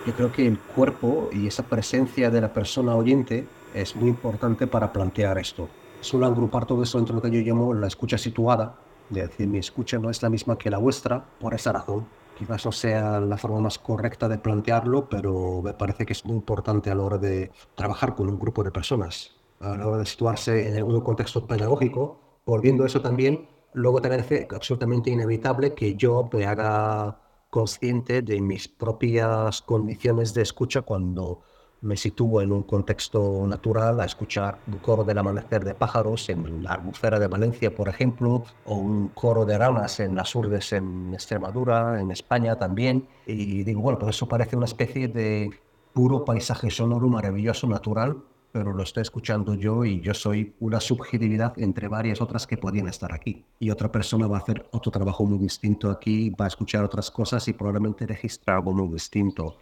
Yo 0.06 0.12
creo 0.14 0.32
que 0.32 0.46
el 0.46 0.58
cuerpo 0.58 1.30
y 1.32 1.46
esa 1.46 1.62
presencia 1.62 2.30
de 2.30 2.40
la 2.40 2.52
persona 2.52 2.94
oyente 2.94 3.46
es 3.74 3.96
muy 3.96 4.08
importante 4.08 4.66
para 4.66 4.92
plantear 4.92 5.38
esto. 5.38 5.68
Solo 6.00 6.26
agrupar 6.26 6.66
todo 6.66 6.82
eso 6.82 6.98
dentro 6.98 7.14
de 7.14 7.18
lo 7.18 7.30
que 7.30 7.42
yo 7.42 7.46
llamo 7.46 7.74
la 7.74 7.86
escucha 7.86 8.18
situada, 8.18 8.76
de 9.10 9.22
decir 9.22 9.48
mi 9.48 9.58
escucha 9.58 9.98
no 9.98 10.10
es 10.10 10.22
la 10.22 10.28
misma 10.28 10.58
que 10.58 10.70
la 10.70 10.78
vuestra 10.78 11.24
por 11.40 11.54
esa 11.54 11.72
razón 11.72 12.06
Quizás 12.38 12.64
no 12.64 12.70
sea 12.70 13.20
la 13.20 13.36
forma 13.36 13.60
más 13.60 13.78
correcta 13.80 14.28
de 14.28 14.38
plantearlo, 14.38 15.08
pero 15.08 15.60
me 15.60 15.74
parece 15.74 16.06
que 16.06 16.12
es 16.12 16.24
muy 16.24 16.36
importante 16.36 16.88
a 16.88 16.94
la 16.94 17.02
hora 17.02 17.18
de 17.18 17.50
trabajar 17.74 18.14
con 18.14 18.28
un 18.28 18.38
grupo 18.38 18.62
de 18.62 18.70
personas, 18.70 19.34
a 19.58 19.76
la 19.76 19.88
hora 19.88 19.98
de 19.98 20.06
situarse 20.06 20.78
en 20.78 20.84
un 20.84 21.00
contexto 21.00 21.46
pedagógico. 21.46 22.20
Volviendo 22.46 22.86
eso 22.86 23.00
también, 23.00 23.48
luego 23.72 24.00
también 24.00 24.24
es 24.28 24.46
absolutamente 24.52 25.10
inevitable 25.10 25.74
que 25.74 25.96
yo 25.96 26.30
me 26.32 26.46
haga 26.46 27.20
consciente 27.50 28.22
de 28.22 28.40
mis 28.40 28.68
propias 28.68 29.60
condiciones 29.62 30.32
de 30.32 30.42
escucha 30.42 30.82
cuando 30.82 31.42
me 31.80 31.96
sitúo 31.96 32.42
en 32.42 32.52
un 32.52 32.62
contexto 32.64 33.46
natural 33.46 34.00
a 34.00 34.04
escuchar 34.04 34.58
un 34.66 34.78
coro 34.78 35.04
del 35.04 35.18
amanecer 35.18 35.64
de 35.64 35.74
pájaros 35.74 36.28
en 36.28 36.62
la 36.62 36.72
albufera 36.72 37.18
de 37.18 37.28
Valencia, 37.28 37.74
por 37.74 37.88
ejemplo, 37.88 38.44
o 38.64 38.74
un 38.74 39.08
coro 39.08 39.44
de 39.44 39.56
ranas 39.56 40.00
en 40.00 40.16
las 40.16 40.34
urdes 40.34 40.72
en 40.72 41.14
Extremadura, 41.14 42.00
en 42.00 42.10
España 42.10 42.56
también. 42.56 43.06
Y 43.26 43.62
digo, 43.62 43.80
bueno, 43.80 43.98
pues 43.98 44.16
eso 44.16 44.26
parece 44.26 44.56
una 44.56 44.66
especie 44.66 45.08
de 45.08 45.50
puro 45.92 46.24
paisaje 46.24 46.70
sonoro 46.70 47.08
maravilloso, 47.08 47.66
natural, 47.66 48.18
pero 48.52 48.72
lo 48.72 48.82
estoy 48.82 49.02
escuchando 49.02 49.54
yo 49.54 49.84
y 49.84 50.00
yo 50.00 50.14
soy 50.14 50.54
una 50.60 50.80
subjetividad 50.80 51.58
entre 51.58 51.88
varias 51.88 52.20
otras 52.20 52.46
que 52.46 52.56
podían 52.56 52.88
estar 52.88 53.12
aquí. 53.12 53.44
Y 53.60 53.70
otra 53.70 53.92
persona 53.92 54.26
va 54.26 54.38
a 54.38 54.40
hacer 54.40 54.66
otro 54.72 54.90
trabajo 54.90 55.24
muy 55.24 55.38
distinto 55.38 55.90
aquí, 55.90 56.30
va 56.30 56.46
a 56.46 56.48
escuchar 56.48 56.84
otras 56.84 57.10
cosas 57.10 57.46
y 57.48 57.52
probablemente 57.52 58.06
registra 58.06 58.56
algo 58.56 58.72
muy 58.72 58.88
distinto. 58.92 59.58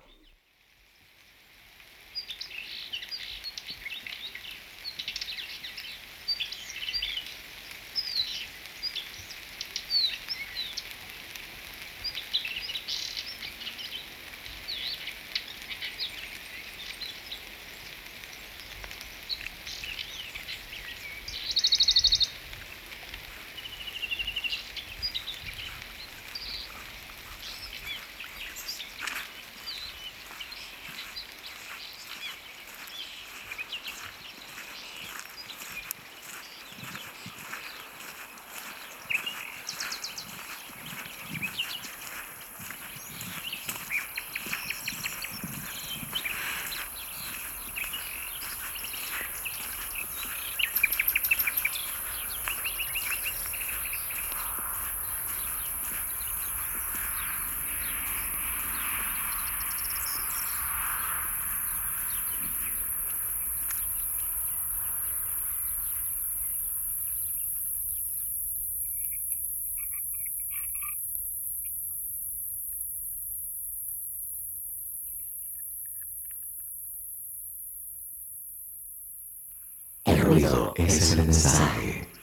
Ruido 80.36 80.74
es 80.76 81.12
el 81.12 81.18
mensaje. 81.18 82.15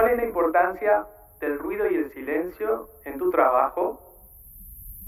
¿Cuál 0.00 0.12
es 0.12 0.16
la 0.16 0.24
importancia 0.24 1.04
del 1.42 1.58
ruido 1.58 1.84
y 1.90 1.94
el 1.94 2.10
silencio 2.14 2.88
en 3.04 3.18
tu 3.18 3.30
trabajo, 3.30 4.00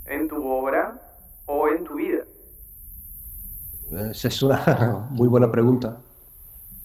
en 0.04 0.28
tu 0.28 0.46
obra 0.46 1.00
o 1.46 1.66
en 1.66 1.82
tu 1.82 1.94
vida? 1.94 2.24
Esa 4.10 4.28
es 4.28 4.42
una 4.42 5.08
muy 5.10 5.28
buena 5.28 5.50
pregunta. 5.50 5.96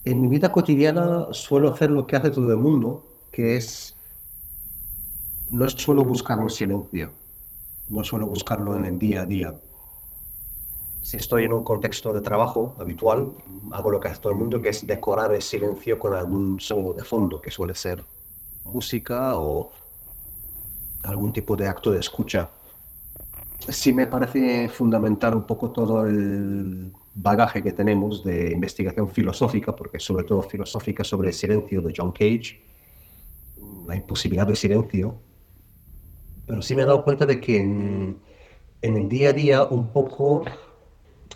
En 0.06 0.22
mi 0.22 0.28
vida 0.28 0.50
cotidiana 0.50 1.26
suelo 1.32 1.70
hacer 1.70 1.90
lo 1.90 2.06
que 2.06 2.16
hace 2.16 2.30
todo 2.30 2.50
el 2.50 2.56
mundo, 2.56 3.04
que 3.30 3.58
es, 3.58 3.94
no 5.50 5.68
suelo 5.68 6.02
buscar 6.02 6.38
un 6.38 6.48
silencio, 6.48 7.12
no 7.90 8.02
suelo 8.04 8.26
buscarlo 8.26 8.74
en 8.74 8.86
el 8.86 8.98
día 8.98 9.20
a 9.20 9.26
día. 9.26 9.54
Si 11.00 11.16
estoy 11.16 11.44
en 11.44 11.52
un 11.52 11.64
contexto 11.64 12.12
de 12.12 12.20
trabajo 12.20 12.74
habitual, 12.78 13.32
hago 13.72 13.90
lo 13.90 14.00
que 14.00 14.08
hace 14.08 14.20
todo 14.20 14.32
el 14.32 14.38
mundo, 14.38 14.60
que 14.60 14.70
es 14.70 14.86
decorar 14.86 15.32
el 15.34 15.42
silencio 15.42 15.98
con 15.98 16.14
algún 16.14 16.60
sonido 16.60 16.92
de 16.92 17.04
fondo, 17.04 17.40
que 17.40 17.50
suele 17.50 17.74
ser 17.74 18.04
música 18.64 19.38
o 19.38 19.70
algún 21.04 21.32
tipo 21.32 21.56
de 21.56 21.66
acto 21.66 21.90
de 21.90 22.00
escucha. 22.00 22.50
Sí 23.68 23.92
me 23.92 24.06
parece 24.06 24.68
fundamental 24.68 25.34
un 25.34 25.44
poco 25.44 25.70
todo 25.70 26.06
el 26.06 26.92
bagaje 27.14 27.62
que 27.62 27.72
tenemos 27.72 28.22
de 28.22 28.52
investigación 28.52 29.08
filosófica, 29.08 29.74
porque 29.74 29.98
sobre 29.98 30.24
todo 30.24 30.42
filosófica 30.42 31.02
sobre 31.04 31.28
el 31.28 31.34
silencio 31.34 31.82
de 31.82 31.92
John 31.96 32.12
Cage, 32.12 32.60
la 33.86 33.96
imposibilidad 33.96 34.46
del 34.46 34.56
silencio. 34.56 35.16
Pero 36.46 36.62
sí 36.62 36.74
me 36.74 36.82
he 36.82 36.86
dado 36.86 37.02
cuenta 37.02 37.26
de 37.26 37.40
que 37.40 37.60
en, 37.60 38.18
en 38.82 38.96
el 38.96 39.08
día 39.08 39.30
a 39.30 39.32
día 39.32 39.64
un 39.64 39.92
poco, 39.92 40.44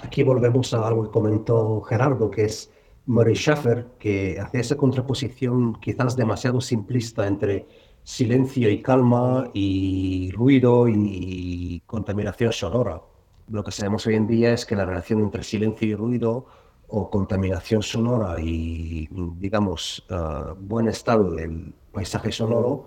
aquí 0.02 0.22
volvemos 0.22 0.72
a 0.74 0.86
algo 0.86 1.04
que 1.04 1.10
comentó 1.10 1.80
Gerardo, 1.82 2.30
que 2.30 2.44
es 2.44 2.70
Murray 3.06 3.34
Schaffer, 3.34 3.86
que 3.98 4.38
hace 4.40 4.60
esa 4.60 4.76
contraposición 4.76 5.74
quizás 5.80 6.16
demasiado 6.16 6.60
simplista 6.60 7.26
entre 7.26 7.66
silencio 8.04 8.70
y 8.70 8.82
calma 8.82 9.50
y 9.52 10.30
ruido 10.32 10.88
y 10.88 11.82
contaminación 11.86 12.52
sonora. 12.52 13.02
Lo 13.48 13.62
que 13.64 13.72
sabemos 13.72 14.06
hoy 14.06 14.14
en 14.14 14.26
día 14.26 14.52
es 14.52 14.64
que 14.64 14.76
la 14.76 14.86
relación 14.86 15.20
entre 15.20 15.42
silencio 15.42 15.88
y 15.88 15.94
ruido 15.94 16.46
o 16.88 17.10
contaminación 17.10 17.82
sonora 17.82 18.40
y, 18.40 19.08
digamos, 19.38 20.06
uh, 20.10 20.54
buen 20.58 20.88
estado 20.88 21.30
del 21.30 21.74
paisaje 21.92 22.30
sonoro 22.30 22.86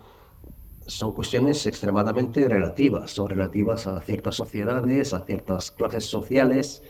son 0.87 1.13
cuestiones 1.13 1.65
extremadamente 1.65 2.47
relativas. 2.47 3.11
Son 3.11 3.29
relativas 3.29 3.87
a 3.87 4.01
ciertas 4.01 4.35
sociedades, 4.35 5.13
a 5.13 5.21
ciertas 5.21 5.71
clases 5.71 6.05
sociales 6.05 6.83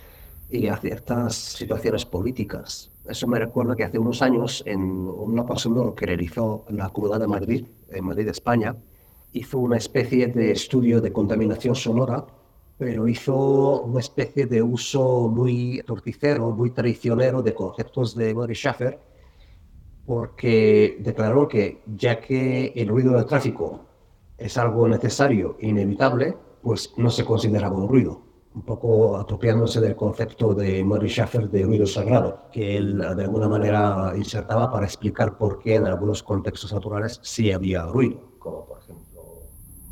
y 0.49 0.67
a 0.67 0.77
ciertas 0.77 1.35
situaciones 1.35 2.05
políticas. 2.05 2.91
Eso 3.07 3.27
me 3.27 3.39
recuerda 3.39 3.75
que 3.75 3.83
hace 3.83 3.99
unos 3.99 4.21
años, 4.21 4.63
en 4.65 4.81
una 4.81 5.45
paseo 5.45 5.93
que 5.95 6.05
realizó 6.05 6.65
la 6.69 6.89
Comunidad 6.89 7.19
de 7.19 7.27
Madrid, 7.27 7.65
en 7.89 8.05
Madrid, 8.05 8.27
España, 8.27 8.75
hizo 9.33 9.59
una 9.59 9.77
especie 9.77 10.27
de 10.27 10.51
estudio 10.51 11.01
de 11.01 11.11
contaminación 11.11 11.75
sonora, 11.75 12.25
pero 12.77 13.07
hizo 13.07 13.81
una 13.81 13.99
especie 13.99 14.47
de 14.47 14.61
uso 14.61 15.29
muy 15.29 15.81
torticero, 15.85 16.51
muy 16.51 16.71
traicionero 16.71 17.41
de 17.41 17.53
conceptos 17.53 18.15
de 18.15 18.33
Murray 18.33 18.55
Schaffer, 18.55 18.99
porque 20.05 20.97
declaró 20.99 21.47
que 21.47 21.81
ya 21.85 22.19
que 22.19 22.73
el 22.75 22.87
ruido 22.87 23.13
del 23.13 23.25
tráfico 23.25 23.85
es 24.37 24.57
algo 24.57 24.87
necesario 24.87 25.57
e 25.59 25.69
inevitable, 25.69 26.37
pues 26.61 26.93
no 26.97 27.09
se 27.09 27.25
consideraba 27.25 27.77
un 27.77 27.87
ruido 27.87 28.25
un 28.55 28.61
poco 28.61 29.17
apropiándose 29.17 29.81
del 29.81 29.97
concepto 29.97 30.53
de 30.53 30.81
Murray 30.83 31.09
Schaffer 31.09 31.49
de 31.49 31.63
ruido 31.63 31.85
sagrado, 31.85 32.47
que 32.53 32.77
él 32.77 32.97
de 32.99 33.23
alguna 33.23 33.49
manera 33.49 34.13
insertaba 34.15 34.71
para 34.71 34.85
explicar 34.85 35.37
por 35.37 35.59
qué 35.59 35.75
en 35.75 35.85
algunos 35.85 36.23
contextos 36.23 36.71
naturales 36.71 37.19
sí 37.21 37.51
había 37.51 37.85
ruido, 37.85 38.21
como 38.39 38.65
por 38.65 38.79
ejemplo 38.79 39.21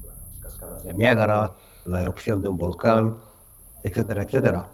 las 0.05 0.39
cascadas 0.41 0.84
de 0.86 0.93
Niágara, 0.93 1.51
la 1.86 2.03
erupción 2.03 2.41
de 2.41 2.47
un 2.47 2.57
volcán, 2.57 3.18
etcétera, 3.84 4.24
etcétera. 4.24 4.70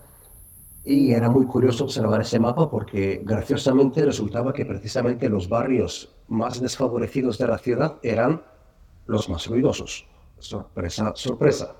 Y 0.84 1.12
era 1.12 1.30
muy 1.30 1.46
curioso 1.46 1.84
observar 1.84 2.22
ese 2.22 2.40
mapa 2.40 2.70
porque 2.70 3.22
graciosamente 3.24 4.06
resultaba 4.06 4.54
que 4.54 4.66
precisamente 4.66 5.30
los 5.30 5.50
barrios 5.50 6.16
más 6.28 6.62
desfavorecidos 6.62 7.38
de 7.38 7.48
la 7.48 7.58
ciudad 7.58 7.98
eran 8.02 8.42
los 9.06 9.30
más 9.30 9.48
ruidosos. 9.48 10.06
Sorpresa, 10.40 11.12
sorpresa. 11.16 11.76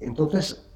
Entonces, 0.00 0.68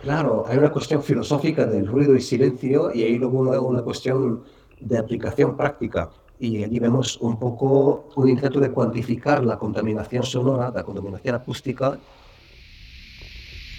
Claro, 0.00 0.44
hay 0.46 0.58
una 0.58 0.70
cuestión 0.70 1.02
filosófica 1.02 1.66
del 1.66 1.86
ruido 1.86 2.14
y 2.14 2.20
silencio 2.20 2.94
y 2.94 3.02
ahí 3.02 3.18
luego 3.18 3.40
una, 3.40 3.60
una 3.60 3.82
cuestión 3.82 4.44
de 4.80 4.96
aplicación 4.96 5.56
práctica. 5.56 6.10
Y 6.38 6.62
allí 6.62 6.78
vemos 6.78 7.18
un 7.20 7.36
poco 7.36 8.08
un 8.14 8.28
intento 8.28 8.60
de 8.60 8.70
cuantificar 8.70 9.44
la 9.44 9.58
contaminación 9.58 10.22
sonora, 10.22 10.70
la 10.72 10.84
contaminación 10.84 11.34
acústica, 11.34 11.98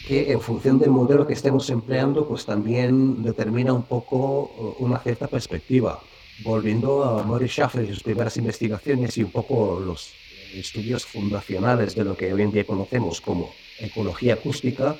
que 0.09 0.31
en 0.31 0.41
función 0.41 0.79
del 0.79 0.89
modelo 0.89 1.27
que 1.27 1.33
estemos 1.33 1.69
empleando, 1.69 2.27
pues 2.27 2.43
también 2.43 3.21
determina 3.21 3.73
un 3.73 3.83
poco 3.83 4.51
uh, 4.57 4.83
una 4.83 4.97
cierta 4.97 5.27
perspectiva. 5.27 6.01
Volviendo 6.43 7.03
a 7.03 7.23
Maurice 7.23 7.53
Schaffer 7.53 7.83
y 7.83 7.93
sus 7.93 8.01
primeras 8.01 8.35
investigaciones 8.37 9.15
y 9.19 9.23
un 9.23 9.29
poco 9.29 9.79
los 9.79 10.11
estudios 10.55 11.05
fundacionales 11.05 11.93
de 11.93 12.05
lo 12.05 12.17
que 12.17 12.33
hoy 12.33 12.41
en 12.41 12.51
día 12.51 12.65
conocemos 12.65 13.21
como 13.21 13.51
ecología 13.79 14.33
acústica, 14.33 14.95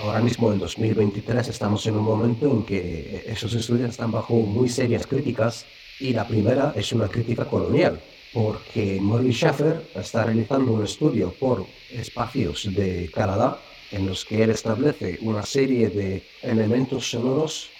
Ahora 0.00 0.20
mismo, 0.20 0.52
en 0.52 0.60
2023, 0.60 1.48
estamos 1.48 1.84
en 1.88 1.96
un 1.96 2.04
momento 2.04 2.46
en 2.48 2.62
que 2.62 3.24
esos 3.26 3.52
estudios 3.52 3.90
están 3.90 4.12
bajo 4.12 4.34
muy 4.34 4.68
serias 4.68 5.08
críticas 5.08 5.66
y 5.98 6.12
la 6.12 6.24
primera 6.24 6.72
es 6.76 6.92
una 6.92 7.08
crítica 7.08 7.46
colonial, 7.46 8.00
porque 8.32 9.00
Maurice 9.00 9.38
Schaffer 9.40 9.82
está 9.96 10.22
realizando 10.22 10.70
un 10.72 10.84
estudio 10.84 11.34
por 11.40 11.66
espacios 11.90 12.72
de 12.76 13.10
Canadá 13.12 13.58
en 13.90 14.06
los 14.06 14.24
que 14.24 14.42
él 14.42 14.50
establece 14.50 15.18
una 15.22 15.42
serie 15.42 15.88
de 15.88 16.22
elementos 16.42 17.10
sonoros 17.10 17.70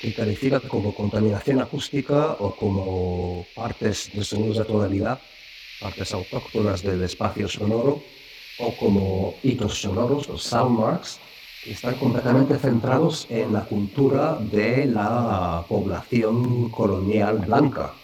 que 0.00 0.12
califica 0.12 0.60
como 0.60 0.94
contaminación 0.94 1.60
acústica 1.60 2.36
o 2.40 2.54
como 2.56 3.46
partes 3.54 4.10
de 4.12 4.24
sonidos 4.24 4.58
de 4.58 4.64
tonalidad, 4.64 5.20
partes 5.80 6.12
autóctonas 6.12 6.82
del 6.82 7.02
espacio 7.02 7.48
sonoro, 7.48 8.02
o 8.58 8.76
como 8.76 9.34
hitos 9.42 9.80
sonoros, 9.80 10.28
los 10.28 10.42
soundmarks, 10.42 11.20
están 11.66 11.94
completamente 11.94 12.58
centrados 12.58 13.26
en 13.30 13.52
la 13.52 13.64
cultura 13.64 14.36
de 14.40 14.86
la 14.86 15.64
población 15.68 16.68
colonial 16.70 17.38
blanca. 17.38 17.94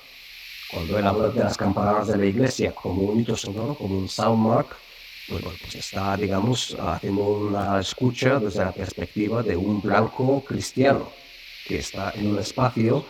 Cuando 0.72 0.98
él 0.98 1.06
habla 1.06 1.28
de 1.28 1.40
las 1.40 1.56
campanadas 1.56 2.08
de 2.08 2.16
la 2.16 2.26
iglesia 2.26 2.72
como 2.72 3.02
un 3.02 3.20
hito 3.20 3.36
sonoro, 3.36 3.74
como 3.74 3.98
un 3.98 4.08
soundmark, 4.08 4.76
pues, 5.30 5.44
pues 5.62 5.74
está, 5.76 6.16
digamos, 6.16 6.76
haciendo 6.78 7.22
una 7.22 7.80
escucha 7.80 8.40
desde 8.40 8.64
la 8.64 8.72
perspectiva 8.72 9.42
de 9.42 9.56
un 9.56 9.80
blanco 9.80 10.42
cristiano 10.44 11.08
que 11.66 11.78
está 11.78 12.12
en 12.16 12.26
un 12.26 12.38
espacio, 12.38 13.04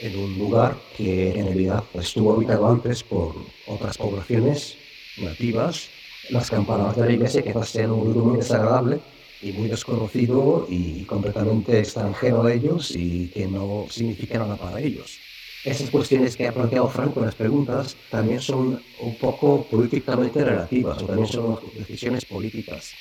en 0.00 0.18
un 0.18 0.38
lugar 0.38 0.76
que 0.96 1.30
en 1.30 1.46
realidad 1.46 1.84
estuvo 1.94 2.34
habitado 2.34 2.68
antes 2.68 3.04
por 3.04 3.34
otras 3.66 3.96
poblaciones 3.96 4.76
nativas. 5.18 5.88
Las 6.30 6.50
campanadas 6.50 6.96
de 6.96 7.06
la 7.06 7.12
iglesia 7.12 7.42
que 7.42 7.54
sean 7.64 7.90
un 7.90 8.04
ruido 8.04 8.24
muy 8.24 8.38
desagradable 8.38 9.00
y 9.42 9.52
muy 9.52 9.68
desconocido 9.68 10.66
y 10.68 11.04
completamente 11.04 11.78
extranjero 11.78 12.42
a 12.42 12.52
ellos 12.52 12.90
y 12.94 13.28
que 13.28 13.46
no 13.46 13.86
significa 13.88 14.38
nada 14.38 14.56
para 14.56 14.80
ellos. 14.80 15.18
Esas 15.64 15.90
cuestiones 15.90 16.36
que 16.36 16.48
ha 16.48 16.54
planteado 16.54 16.88
Franco 16.88 17.20
en 17.20 17.26
las 17.26 17.34
preguntas 17.34 17.98
también 18.08 18.40
son 18.40 18.82
un 18.98 19.18
poco 19.18 19.68
políticamente 19.68 20.42
relativas 20.42 21.02
o 21.02 21.06
también 21.06 21.28
son 21.28 21.58
decisiones 21.74 22.24
políticas. 22.24 22.96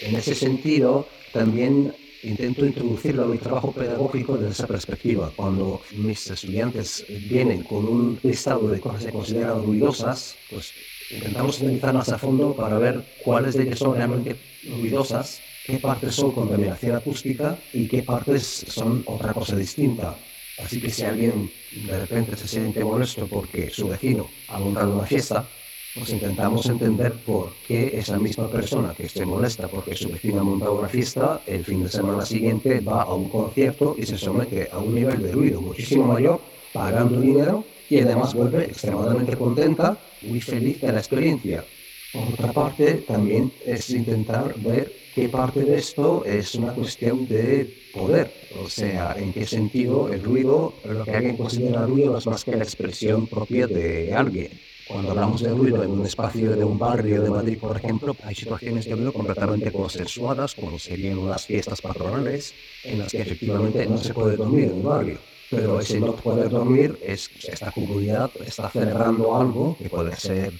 En 0.00 0.16
ese 0.16 0.34
sentido, 0.34 1.08
también 1.32 1.94
intento 2.22 2.66
introducirlo 2.66 3.24
a 3.24 3.26
mi 3.26 3.38
trabajo 3.38 3.72
pedagógico 3.72 4.36
desde 4.36 4.50
esa 4.52 4.66
perspectiva. 4.66 5.32
Cuando 5.34 5.80
mis 5.96 6.30
estudiantes 6.30 7.06
vienen 7.08 7.62
con 7.62 7.88
un 7.88 8.20
listado 8.22 8.68
de 8.68 8.80
cosas 8.80 9.06
que 9.06 9.12
consideran 9.12 9.62
ruidosas, 9.64 10.38
pues 10.50 10.74
intentamos 11.08 11.62
analizarlas 11.62 12.08
a 12.10 12.18
fondo 12.18 12.54
para 12.54 12.78
ver 12.78 13.14
cuáles 13.18 13.54
de 13.56 13.62
ellas 13.64 13.78
son 13.78 13.94
realmente 13.94 14.38
ruidosas 14.64 15.42
qué 15.64 15.78
partes 15.78 16.14
son 16.14 16.32
contaminación 16.32 16.96
acústica 16.96 17.62
y 17.72 17.86
qué 17.86 18.02
partes 18.02 18.64
son 18.68 19.02
otra 19.06 19.32
cosa 19.32 19.56
distinta. 19.56 20.31
Así 20.64 20.80
que 20.80 20.90
si 20.90 21.02
alguien 21.02 21.50
de 21.86 21.98
repente 22.00 22.36
se 22.36 22.48
siente 22.48 22.84
molesto 22.84 23.26
porque 23.26 23.70
su 23.70 23.88
vecino 23.88 24.28
ha 24.48 24.58
montado 24.58 24.94
una 24.94 25.06
fiesta, 25.06 25.46
pues 25.94 26.10
intentamos 26.10 26.64
entender 26.66 27.12
por 27.26 27.52
qué 27.66 27.98
esa 27.98 28.18
misma 28.18 28.48
persona 28.48 28.94
que 28.94 29.06
esté 29.06 29.26
molesta 29.26 29.68
porque 29.68 29.94
su 29.94 30.08
vecino 30.08 30.40
ha 30.40 30.44
montado 30.44 30.78
una 30.78 30.88
fiesta, 30.88 31.42
el 31.46 31.64
fin 31.64 31.82
de 31.82 31.90
semana 31.90 32.24
siguiente 32.24 32.80
va 32.80 33.02
a 33.02 33.14
un 33.14 33.28
concierto 33.28 33.94
y 33.98 34.06
se 34.06 34.16
somete 34.16 34.68
a 34.72 34.78
un 34.78 34.94
nivel 34.94 35.22
de 35.22 35.32
ruido 35.32 35.60
muchísimo 35.60 36.06
mayor, 36.06 36.40
pagando 36.72 37.20
dinero 37.20 37.64
y 37.90 38.00
además 38.00 38.32
vuelve 38.32 38.64
extremadamente 38.64 39.36
contenta, 39.36 39.98
muy 40.22 40.40
feliz 40.40 40.80
de 40.80 40.92
la 40.92 40.98
experiencia. 40.98 41.64
Por 42.12 42.22
otra 42.32 42.52
parte, 42.52 42.94
también 43.06 43.52
es 43.66 43.90
intentar 43.90 44.54
ver 44.58 44.92
qué 45.14 45.28
parte 45.28 45.60
de 45.60 45.76
esto 45.76 46.24
es 46.24 46.54
una 46.54 46.72
cuestión 46.72 47.26
de 47.26 47.81
poder, 47.92 48.32
o 48.62 48.68
sea, 48.68 49.14
en 49.16 49.32
qué 49.32 49.46
sentido 49.46 50.12
el 50.12 50.22
ruido, 50.22 50.74
lo 50.84 51.04
que 51.04 51.10
alguien 51.10 51.36
considera 51.36 51.86
ruido 51.86 52.18
es 52.18 52.26
más 52.26 52.44
que 52.44 52.56
la 52.56 52.64
expresión 52.64 53.26
propia 53.26 53.66
de 53.66 54.14
alguien. 54.14 54.50
Cuando 54.88 55.10
hablamos 55.10 55.40
de 55.40 55.50
ruido 55.50 55.82
en 55.82 55.90
un 55.90 56.04
espacio 56.04 56.56
de 56.56 56.64
un 56.64 56.78
barrio 56.78 57.22
de 57.22 57.30
Madrid, 57.30 57.58
por 57.58 57.76
ejemplo, 57.76 58.16
hay 58.24 58.34
situaciones 58.34 58.84
de 58.84 58.94
ruido 58.94 59.12
completamente 59.12 59.70
consensuadas, 59.70 60.54
como 60.54 60.78
serían 60.78 61.18
unas 61.18 61.46
fiestas 61.46 61.80
patronales, 61.80 62.54
en 62.84 62.98
las 62.98 63.12
que 63.12 63.22
efectivamente 63.22 63.86
no 63.86 63.98
se 63.98 64.12
puede 64.12 64.36
dormir 64.36 64.64
en 64.64 64.76
el 64.78 64.82
barrio. 64.82 65.18
Pero 65.50 65.80
ese 65.80 66.00
no 66.00 66.16
poder 66.16 66.48
dormir 66.48 66.98
es 67.02 67.30
esta 67.46 67.70
comunidad 67.70 68.30
está 68.44 68.70
celebrando 68.70 69.36
algo 69.36 69.76
que 69.78 69.88
puede 69.88 70.16
ser 70.16 70.52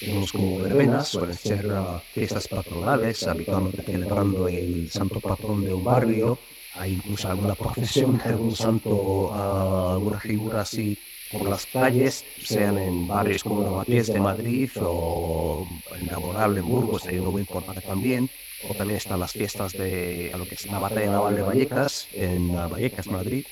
digamos, 0.00 0.32
como 0.32 0.58
verbenas, 0.58 1.08
suelen 1.08 1.36
ser 1.36 1.66
uh, 1.66 2.00
fiestas 2.12 2.48
patronales, 2.48 3.26
habitualmente 3.26 3.82
celebrando 3.82 4.48
el 4.48 4.90
santo 4.90 5.20
patrón 5.20 5.64
de 5.64 5.74
un 5.74 5.84
barrio, 5.84 6.38
hay 6.74 6.94
incluso 6.94 7.28
alguna 7.28 7.54
procesión 7.54 8.18
de 8.18 8.24
algún 8.24 8.56
santo, 8.56 8.90
uh, 8.90 9.92
alguna 9.92 10.18
figura 10.18 10.62
así 10.62 10.98
por 11.30 11.48
las 11.48 11.66
calles, 11.66 12.24
sean 12.42 12.76
en 12.78 13.06
barrios 13.06 13.44
como 13.44 13.62
Lavapiés 13.62 14.08
de 14.08 14.20
Madrid 14.20 14.70
o 14.80 15.66
en 15.98 16.06
Laboral, 16.06 16.58
en 16.58 16.66
Burgos, 16.66 17.06
hay 17.06 17.18
uno 17.18 17.30
muy 17.30 17.42
importante 17.42 17.80
también, 17.80 18.28
o 18.68 18.74
también 18.74 18.96
están 18.96 19.20
las 19.20 19.32
fiestas 19.32 19.72
de 19.72 20.30
a 20.34 20.36
lo 20.36 20.46
que 20.46 20.56
es 20.56 20.66
la 20.66 20.78
batalla 20.78 21.12
naval 21.12 21.36
de 21.36 21.42
Vallecas, 21.42 22.08
en 22.12 22.52
Vallecas, 22.52 23.06
Madrid, 23.06 23.46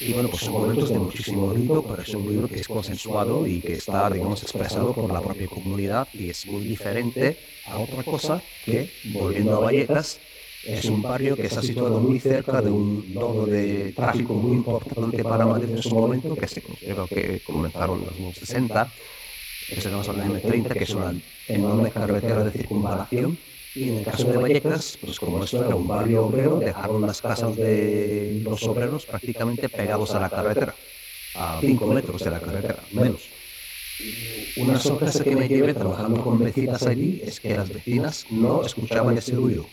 y 0.00 0.12
bueno, 0.14 0.30
pues 0.30 0.42
son 0.42 0.54
momentos 0.54 0.88
de 0.88 0.98
muchísimo 0.98 1.52
ruido, 1.52 1.82
pero 1.82 2.02
es 2.02 2.08
un 2.14 2.24
ruido 2.24 2.48
que 2.48 2.60
es 2.60 2.68
consensuado 2.68 3.46
y 3.46 3.60
que 3.60 3.74
está, 3.74 4.08
digamos, 4.08 4.42
expresado 4.42 4.94
por 4.94 5.12
la 5.12 5.20
propia 5.20 5.46
comunidad 5.46 6.08
y 6.14 6.30
es 6.30 6.46
muy 6.46 6.64
diferente 6.64 7.36
a 7.66 7.78
otra 7.78 8.02
cosa 8.02 8.42
que, 8.64 8.90
volviendo 9.12 9.56
a 9.56 9.60
Vallecas, 9.60 10.18
es 10.64 10.86
un 10.86 11.02
barrio 11.02 11.36
que 11.36 11.46
está 11.46 11.62
situado 11.62 12.00
muy 12.00 12.18
cerca 12.18 12.62
de 12.62 12.70
un 12.70 13.12
nodo 13.12 13.46
de 13.46 13.92
tráfico 13.92 14.34
muy 14.34 14.56
importante 14.56 15.22
para 15.22 15.46
Madrid 15.46 15.70
en 15.70 15.82
su 15.82 15.94
momento, 15.94 16.34
que 16.34 16.48
se 16.48 16.62
considera 16.62 17.06
que 17.06 17.40
comentaron 17.40 18.00
los 18.00 18.14
años 18.14 18.36
60, 18.36 18.92
que 19.68 19.80
se 19.80 19.90
llama 19.90 20.02
la 20.02 20.26
M30, 20.26 20.72
que 20.72 20.84
es 20.84 20.90
una 20.90 21.14
enorme 21.46 21.90
carretera 21.90 22.44
de 22.44 22.50
circunvalación 22.52 23.38
y 23.74 23.88
en 23.88 23.98
el 23.98 24.04
caso 24.04 24.24
de 24.24 24.36
Vallecas, 24.36 24.98
pues 25.00 25.20
como 25.20 25.44
esto 25.44 25.64
era 25.64 25.76
un 25.76 25.86
barrio 25.86 26.26
obrero, 26.26 26.58
dejaron 26.58 27.02
las 27.02 27.20
casas 27.20 27.54
de 27.56 28.40
los 28.42 28.62
obreros 28.64 29.06
prácticamente 29.06 29.68
pegados 29.68 30.12
a 30.14 30.20
la 30.20 30.28
carretera, 30.28 30.74
a 31.36 31.60
5 31.60 31.86
metros 31.86 32.24
de 32.24 32.30
la 32.30 32.40
carretera, 32.40 32.78
menos. 32.90 33.28
Una 34.56 34.78
sorpresa 34.78 35.22
que 35.22 35.36
me 35.36 35.46
llevé 35.46 35.74
trabajando 35.74 36.22
con 36.22 36.38
vecinas 36.38 36.82
allí 36.84 37.20
es 37.24 37.38
que 37.38 37.56
las 37.56 37.68
vecinas 37.68 38.26
no 38.30 38.64
escuchaban 38.64 39.16
ese 39.16 39.34
ruido. 39.36 39.66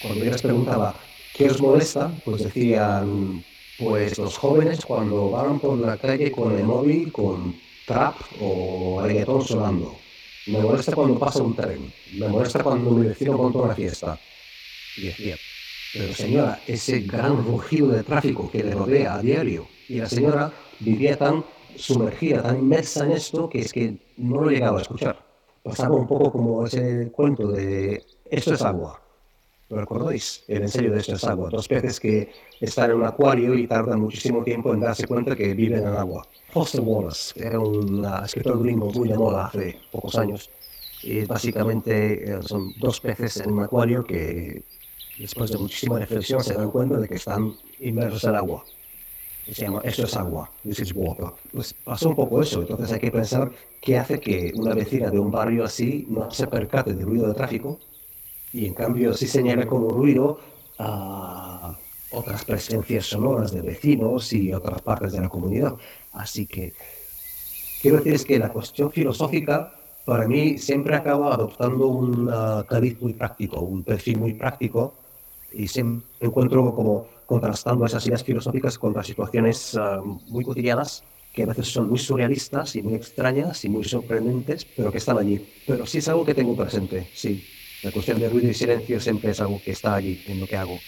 Cuando 0.00 0.24
yo 0.24 0.30
les 0.30 0.42
preguntaba, 0.42 0.94
¿qué 1.34 1.46
os 1.50 1.60
molesta? 1.60 2.12
Pues 2.24 2.44
decían, 2.44 3.44
pues 3.78 4.16
los 4.18 4.36
jóvenes 4.36 4.84
cuando 4.84 5.30
van 5.30 5.58
por 5.58 5.78
la 5.78 5.96
calle 5.96 6.30
con 6.30 6.56
el 6.56 6.62
móvil, 6.62 7.10
con 7.10 7.58
trap 7.86 8.14
o 8.40 9.00
reggaetón 9.02 9.44
sonando 9.44 9.96
me 10.48 10.60
molesta 10.60 10.94
cuando 10.94 11.18
pasa 11.18 11.42
un 11.42 11.54
tren, 11.54 11.92
me 12.14 12.28
molesta 12.28 12.62
cuando 12.62 12.90
mi 12.90 13.06
vecino 13.06 13.36
monta 13.36 13.58
una 13.58 13.74
fiesta. 13.74 14.18
Y 14.96 15.06
decía, 15.06 15.36
pero 15.92 16.14
señora, 16.14 16.60
ese 16.66 17.00
gran 17.00 17.44
rugido 17.44 17.88
de 17.88 18.02
tráfico 18.02 18.50
que 18.50 18.62
le 18.62 18.72
rodea 18.72 19.14
a 19.14 19.22
diario, 19.22 19.66
y 19.88 19.96
la 19.96 20.08
señora 20.08 20.52
vivía 20.80 21.16
tan 21.16 21.44
sumergida, 21.76 22.42
tan 22.42 22.58
inmersa 22.58 23.04
en 23.04 23.12
esto, 23.12 23.48
que 23.48 23.60
es 23.60 23.72
que 23.72 23.96
no 24.16 24.42
lo 24.42 24.50
llegaba 24.50 24.78
a 24.78 24.82
escuchar. 24.82 25.24
Pasaba 25.62 25.96
un 25.96 26.06
poco 26.06 26.32
como 26.32 26.66
ese 26.66 27.10
cuento 27.12 27.48
de, 27.48 28.02
esto 28.30 28.54
es 28.54 28.62
agua, 28.62 29.00
¿Lo 29.70 29.80
recordáis? 29.80 30.44
El 30.48 30.62
en 30.62 30.68
serio 30.68 30.92
de 30.92 31.00
esto 31.00 31.14
es 31.14 31.24
agua. 31.24 31.50
Dos 31.50 31.68
peces 31.68 32.00
que 32.00 32.32
están 32.58 32.90
en 32.90 32.96
un 32.96 33.04
acuario 33.04 33.54
y 33.54 33.66
tardan 33.66 34.00
muchísimo 34.00 34.42
tiempo 34.42 34.72
en 34.72 34.80
darse 34.80 35.06
cuenta 35.06 35.36
que 35.36 35.52
viven 35.52 35.80
en 35.80 35.88
agua. 35.88 36.26
Foster 36.50 36.80
Wallace 36.80 37.38
era 37.38 37.60
un 37.60 38.02
escritor 38.24 38.62
gringo 38.62 38.90
muy 38.90 39.08
de 39.08 39.18
moda 39.18 39.46
hace 39.46 39.78
pocos 39.92 40.16
años. 40.16 40.50
Y 41.02 41.26
básicamente 41.26 42.32
eh, 42.32 42.42
son 42.42 42.72
dos 42.80 43.00
peces 43.00 43.36
en 43.38 43.52
un 43.52 43.62
acuario 43.62 44.02
que 44.04 44.64
después 45.18 45.50
de 45.50 45.58
muchísima 45.58 45.98
reflexión 45.98 46.42
se 46.42 46.54
dan 46.54 46.70
cuenta 46.70 46.96
de 46.96 47.06
que 47.06 47.16
están 47.16 47.54
inmersos 47.78 48.24
en 48.24 48.36
agua. 48.36 48.64
Se 49.52 49.62
llama 49.62 49.80
Esto 49.84 50.04
es 50.04 50.16
agua, 50.16 50.50
This 50.62 50.80
is 50.80 50.92
water. 50.94 51.26
Pues 51.52 51.74
pasó 51.84 52.10
un 52.10 52.16
poco 52.16 52.42
eso, 52.42 52.62
entonces 52.62 52.92
hay 52.92 53.00
que 53.00 53.10
pensar 53.10 53.50
qué 53.80 53.98
hace 53.98 54.18
que 54.18 54.52
una 54.56 54.74
vecina 54.74 55.10
de 55.10 55.18
un 55.18 55.30
barrio 55.30 55.64
así 55.64 56.06
no 56.08 56.30
se 56.30 56.46
percate 56.46 56.94
del 56.94 57.04
ruido 57.04 57.28
de 57.28 57.34
tráfico 57.34 57.78
y 58.52 58.66
en 58.66 58.74
cambio 58.74 59.14
sí 59.14 59.26
señala 59.26 59.66
como 59.66 59.90
ruido 59.90 60.38
a 60.78 61.76
otras 62.10 62.44
presencias 62.44 63.06
sonoras 63.06 63.52
de 63.52 63.62
vecinos 63.62 64.32
y 64.32 64.52
otras 64.52 64.80
partes 64.82 65.12
de 65.12 65.20
la 65.20 65.28
comunidad. 65.28 65.74
Así 66.12 66.46
que 66.46 66.72
quiero 67.82 67.98
decir 67.98 68.14
es 68.14 68.24
que 68.24 68.38
la 68.38 68.50
cuestión 68.50 68.90
filosófica 68.90 69.74
para 70.04 70.26
mí 70.26 70.56
siempre 70.56 70.96
acaba 70.96 71.34
adoptando 71.34 71.88
un 71.88 72.30
cariz 72.68 73.00
muy 73.00 73.12
práctico, 73.12 73.60
un 73.60 73.82
perfil 73.82 74.18
muy 74.18 74.34
práctico 74.34 74.94
y 75.52 75.68
siempre 75.68 76.06
encuentro 76.20 76.74
como 76.74 77.06
contrastando 77.26 77.84
esas 77.84 78.06
ideas 78.06 78.24
filosóficas 78.24 78.78
contra 78.78 79.02
situaciones 79.02 79.76
ah, 79.76 80.00
muy 80.28 80.44
cotidianas 80.44 81.04
que 81.34 81.42
a 81.42 81.46
veces 81.46 81.68
son 81.68 81.90
muy 81.90 81.98
surrealistas 81.98 82.74
y 82.74 82.82
muy 82.82 82.94
extrañas 82.94 83.64
y 83.64 83.68
muy 83.68 83.84
sorprendentes, 83.84 84.64
pero 84.64 84.90
que 84.90 84.98
están 84.98 85.18
allí. 85.18 85.46
Pero 85.66 85.86
sí 85.86 85.98
es 85.98 86.08
algo 86.08 86.24
que 86.24 86.34
tengo 86.34 86.56
presente, 86.56 87.06
sí. 87.14 87.44
La 87.82 87.90
cuestión 87.90 88.20
de 88.20 88.28
ruido 88.28 88.48
y 88.50 88.54
silencio 88.54 89.00
siempre 89.00 89.32
es 89.32 89.40
algo 89.40 89.60
que 89.60 89.72
está 89.72 89.94
allí 89.96 90.22
en 90.26 90.38
lo 90.38 90.46
que 90.46 90.56
hago. 90.56 90.84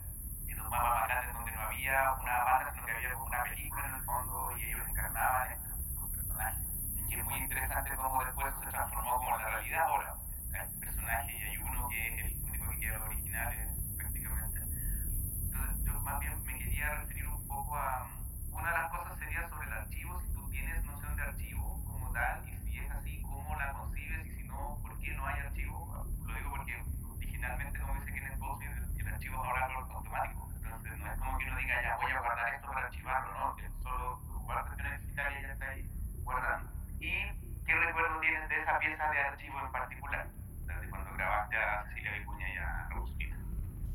De 0.46 0.60
un 0.60 0.70
mapa 0.70 0.90
más 0.90 1.08
grande 1.08 1.32
donde 1.32 1.52
no 1.52 1.60
había 1.62 2.12
una 2.22 2.45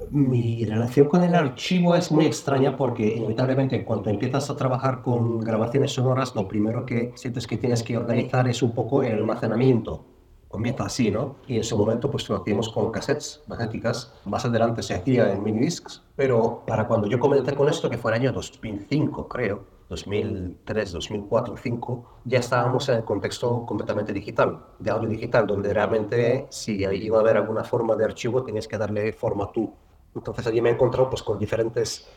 Mi 0.10 0.66
relación 0.66 1.08
con 1.08 1.24
el 1.24 1.36
archivo 1.36 1.96
es 1.96 2.12
muy 2.12 2.26
extraña 2.26 2.76
porque 2.76 3.16
inevitablemente 3.16 3.86
cuando 3.86 4.10
empiezas 4.10 4.50
a 4.50 4.56
trabajar 4.56 5.02
con 5.02 5.40
grabaciones 5.40 5.94
sonoras, 5.94 6.36
lo 6.36 6.48
primero 6.48 6.86
que 6.86 7.12
sientes 7.16 7.48
que 7.48 7.58
tienes 7.58 7.84
que 7.84 7.98
organizar 7.98 8.48
es 8.48 8.62
un 8.64 8.72
poco 8.74 9.04
el 9.04 9.14
almacenamiento. 9.14 10.06
Comienza 10.48 10.86
así, 10.86 11.12
¿no? 11.12 11.38
Y 11.48 11.58
en 11.58 11.64
su 11.64 11.78
momento 11.78 12.12
pues 12.12 12.28
lo 12.28 12.36
hacíamos 12.38 12.70
con 12.70 12.92
cassettes 12.92 13.42
magnéticas. 13.48 14.14
Más 14.26 14.44
adelante 14.44 14.84
se 14.84 14.96
hacía 14.96 15.32
en 15.32 15.44
minidiscs. 15.44 16.04
Pero 16.16 16.64
para 16.68 16.88
cuando 16.88 17.08
yo 17.08 17.20
comencé 17.20 17.54
con 17.54 17.70
esto, 17.70 17.90
que 17.90 17.98
fue 17.98 18.12
el 18.12 18.20
año 18.20 18.34
2005, 18.34 19.28
creo, 19.30 19.64
2003, 19.90 20.92
2004, 20.92 21.54
2005, 21.54 22.06
ya 22.26 22.40
estábamos 22.40 22.90
en 22.90 22.96
el 22.98 23.04
contexto 23.04 23.66
completamente 23.66 24.12
digital, 24.12 24.60
de 24.80 24.90
audio 24.92 25.10
digital, 25.10 25.48
donde 25.48 25.74
realmente 25.74 26.48
si 26.50 26.84
iba 26.84 27.18
a 27.18 27.22
haber 27.22 27.38
alguna 27.38 27.64
forma 27.64 27.96
de 27.96 28.06
archivo, 28.06 28.44
tenías 28.44 28.68
que 28.68 28.78
darle 28.78 29.14
forma 29.14 29.52
tú. 29.54 29.74
Entonces 30.16 30.46
allí 30.48 30.62
me 30.62 30.70
he 30.70 30.74
encontrado 30.74 31.10
pues, 31.10 31.24
con 31.24 31.40
diferentes 31.40 32.08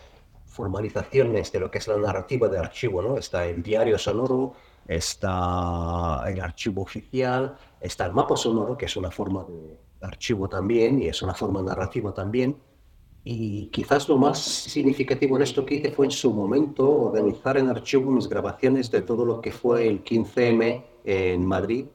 formalizaciones 0.46 1.50
de 1.50 1.60
lo 1.60 1.70
que 1.70 1.78
es 1.78 1.88
la 1.88 1.96
narrativa 1.96 2.48
de 2.48 2.58
archivo, 2.58 3.02
¿no? 3.02 3.16
Está 3.16 3.46
el 3.46 3.62
diario 3.62 3.98
sonoro, 3.98 4.54
está 4.86 6.22
el 6.26 6.40
archivo 6.40 6.82
oficial, 6.82 7.56
está 7.80 8.06
el 8.06 8.12
mapa 8.12 8.36
sonoro, 8.36 8.76
que 8.76 8.86
es 8.86 8.96
una 8.96 9.10
forma 9.10 9.44
de 9.44 9.78
archivo 10.00 10.48
también 10.48 11.02
y 11.02 11.08
es 11.08 11.22
una 11.22 11.34
forma 11.34 11.62
narrativa 11.62 12.12
también. 12.12 12.56
Y 13.24 13.66
quizás 13.68 14.08
lo 14.08 14.18
más 14.18 14.38
significativo 14.38 15.36
en 15.36 15.42
esto 15.42 15.64
que 15.64 15.76
hice 15.76 15.90
fue 15.90 16.06
en 16.06 16.12
su 16.12 16.32
momento 16.32 16.88
organizar 16.88 17.56
en 17.56 17.70
archivo 17.70 18.10
mis 18.10 18.28
grabaciones 18.28 18.90
de 18.90 19.00
todo 19.00 19.24
lo 19.24 19.40
que 19.40 19.50
fue 19.50 19.88
el 19.88 20.04
15M 20.04 20.84
en 21.04 21.46
Madrid, 21.46 21.86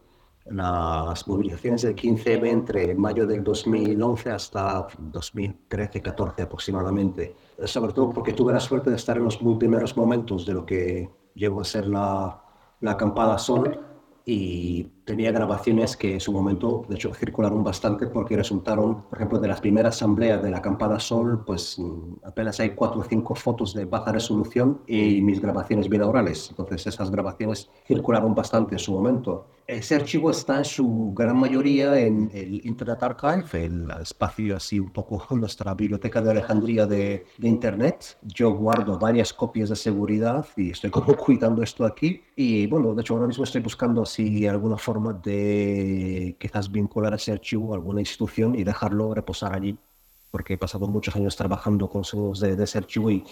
las 0.51 1.27
movilizaciones 1.27 1.83
del 1.83 1.95
15M 1.95 2.47
entre 2.47 2.95
mayo 2.95 3.27
del 3.27 3.43
2011 3.43 4.31
hasta 4.31 4.87
2013-14 4.87 6.41
aproximadamente. 6.43 7.35
Sobre 7.65 7.93
todo 7.93 8.11
porque 8.11 8.33
tuve 8.33 8.53
la 8.53 8.59
suerte 8.59 8.89
de 8.89 8.95
estar 8.95 9.17
en 9.17 9.23
los 9.23 9.41
muy 9.41 9.57
primeros 9.57 9.95
momentos 9.95 10.45
de 10.45 10.53
lo 10.53 10.65
que 10.65 11.09
llegó 11.35 11.61
a 11.61 11.65
ser 11.65 11.87
la, 11.87 12.41
la 12.81 12.91
acampada 12.91 13.37
Sol 13.37 13.79
y 14.25 14.83
tenía 15.09 15.31
grabaciones 15.31 15.97
que 15.97 16.13
en 16.13 16.19
su 16.19 16.31
momento, 16.31 16.85
de 16.87 16.93
hecho, 16.93 17.11
circularon 17.15 17.63
bastante 17.63 18.05
porque 18.05 18.37
resultaron, 18.37 19.01
por 19.09 19.17
ejemplo, 19.17 19.39
de 19.39 19.47
las 19.47 19.59
primeras 19.59 19.95
asambleas 19.95 20.43
de 20.43 20.51
la 20.51 20.59
acampada 20.59 20.99
Sol, 20.99 21.43
pues 21.43 21.79
mm, 21.79 22.25
apenas 22.25 22.59
hay 22.59 22.75
cuatro 22.75 23.01
o 23.01 23.03
cinco 23.03 23.33
fotos 23.33 23.73
de 23.73 23.85
baja 23.85 24.11
resolución 24.11 24.81
y 24.85 25.19
mis 25.21 25.41
grabaciones 25.41 25.89
binaurales. 25.89 26.49
Entonces 26.51 26.85
esas 26.85 27.09
grabaciones 27.09 27.71
circularon 27.87 28.35
bastante 28.35 28.75
en 28.75 28.79
su 28.79 28.91
momento. 28.91 29.47
Ese 29.65 29.93
archivo 29.93 30.31
está 30.31 30.57
en 30.57 30.65
su 30.65 31.13
gran 31.15 31.37
mayoría 31.37 31.99
en 31.99 32.31
el 32.33 32.65
Internet 32.65 33.03
Archive, 33.03 33.65
el 33.65 33.87
espacio 34.01 34.55
así 34.55 34.79
un 34.79 34.89
poco 34.89 35.23
nuestra 35.35 35.75
biblioteca 35.75 36.23
de 36.23 36.31
Alejandría 36.31 36.87
de, 36.87 37.25
de 37.37 37.47
Internet. 37.47 38.17
Yo 38.23 38.51
guardo 38.51 38.97
varias 38.97 39.31
copias 39.31 39.69
de 39.69 39.75
seguridad 39.75 40.45
y 40.57 40.71
estoy 40.71 40.89
como 40.89 41.15
cuidando 41.25 41.61
esto 41.61 41.85
aquí. 41.85 42.23
Y 42.35 42.65
bueno, 42.65 42.95
de 42.95 43.01
hecho 43.01 43.13
ahora 43.13 43.27
mismo 43.27 43.43
estoy 43.43 43.61
buscando 43.61 44.07
si 44.07 44.47
alguna 44.47 44.77
forma 44.77 44.98
de 44.99 46.35
quizás 46.39 46.71
vincular 46.71 47.13
ese 47.13 47.31
archivo 47.31 47.73
a 47.73 47.75
alguna 47.75 48.01
institución 48.01 48.55
y 48.55 48.63
dejarlo 48.63 49.13
reposar 49.13 49.53
allí, 49.53 49.77
porque 50.31 50.53
he 50.53 50.57
pasado 50.57 50.87
muchos 50.87 51.15
años 51.15 51.35
trabajando 51.35 51.89
con 51.89 52.03
sonidos 52.03 52.39
de, 52.39 52.55
de 52.55 52.63
ese 52.63 52.77
archivo 52.77 53.09
y 53.09 53.23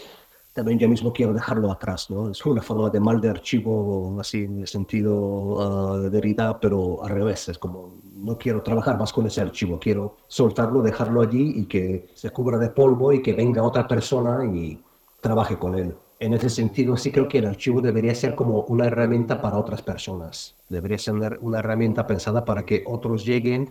también 0.57 0.80
yo 0.80 0.89
mismo 0.89 1.13
quiero 1.13 1.34
dejarlo 1.34 1.72
atrás, 1.72 2.09
¿no? 2.09 2.32
Es 2.32 2.43
una 2.43 2.63
forma 2.63 2.89
de 2.89 2.99
mal 2.99 3.22
de 3.22 3.30
archivo, 3.30 4.18
así 4.20 4.45
en 4.45 4.61
el 4.61 4.68
sentido 4.68 5.13
uh, 5.13 5.97
de 5.97 6.09
Derrida, 6.09 6.59
pero 6.59 7.03
al 7.03 7.11
revés, 7.11 7.47
es 7.49 7.59
como 7.59 7.97
no 8.15 8.39
quiero 8.39 8.63
trabajar 8.63 8.97
más 8.97 9.13
con 9.13 9.28
ese 9.28 9.39
archivo, 9.39 9.78
quiero 9.80 10.18
soltarlo, 10.28 10.82
dejarlo 10.82 11.22
allí 11.22 11.53
y 11.57 11.65
que 11.65 12.09
se 12.15 12.32
cubra 12.32 12.57
de 12.57 12.70
polvo 12.70 13.13
y 13.13 13.22
que 13.22 13.34
venga 13.34 13.61
otra 13.61 13.88
persona 13.88 14.43
y 14.45 14.84
trabaje 15.22 15.59
con 15.59 15.76
él. 15.76 15.95
En 16.20 16.34
ese 16.34 16.49
sentido, 16.49 16.97
sí 16.97 17.11
creo 17.11 17.28
que 17.28 17.38
el 17.38 17.45
archivo 17.45 17.80
debería 17.80 18.15
ser 18.15 18.34
como 18.34 18.61
una 18.63 18.86
herramienta 18.88 19.39
para 19.39 19.57
otras 19.57 19.82
personas. 19.84 20.55
Debería 20.68 20.97
ser 20.97 21.13
una 21.41 21.59
herramienta 21.59 22.07
pensada 22.07 22.43
para 22.43 22.65
que 22.65 22.84
otros 22.88 23.24
lleguen 23.24 23.70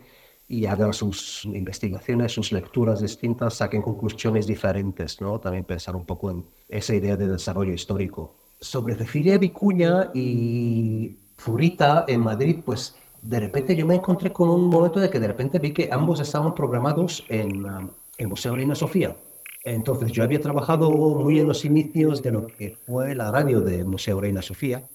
y 0.49 0.67
hagan 0.67 0.93
sus 0.93 1.45
investigaciones, 1.45 2.33
sus 2.33 2.53
lecturas 2.53 3.01
distintas, 3.01 3.55
saquen 3.55 3.83
conclusiones 3.83 4.47
diferentes, 4.47 5.21
¿no? 5.21 5.41
También 5.41 5.65
pensar 5.65 5.97
un 5.97 6.05
poco 6.05 6.31
en 6.31 6.45
esa 6.69 6.95
idea 6.95 7.17
de 7.17 7.27
desarrollo 7.27 7.73
histórico. 7.73 8.37
Sobre 8.61 8.95
Cecilia 8.95 9.39
Vicuña 9.39 10.11
y 10.15 11.17
Furita 11.37 12.05
en 12.07 12.21
Madrid, 12.21 12.61
pues 12.65 12.95
de 13.23 13.41
repente 13.41 13.75
yo 13.75 13.87
me 13.87 13.97
encontré 13.97 14.33
con 14.33 14.49
un 14.49 14.69
momento 14.69 15.01
de 15.01 15.11
que 15.11 15.19
de 15.19 15.27
repente 15.27 15.59
vi 15.59 15.73
que 15.73 15.89
ambos 15.91 16.21
estaban 16.21 16.55
programados 16.55 17.25
en 17.29 17.65
um, 17.65 17.91
el 18.17 18.29
Museo 18.29 18.55
Reina 18.55 18.77
Sofía. 18.77 19.17
Entonces 19.67 20.13
yo 20.13 20.23
había 20.23 20.41
trabajado 20.41 20.93
muy 20.93 21.41
en 21.41 21.49
los 21.49 21.65
inicios 21.65 22.23
de 22.23 22.31
lo 22.31 22.47
que 22.47 22.77
fue 22.87 23.17
la 23.17 23.33
radio 23.33 23.61
del 23.61 23.85
Museo 23.85 24.21
Reina 24.21 24.41
Sofía 24.41 24.89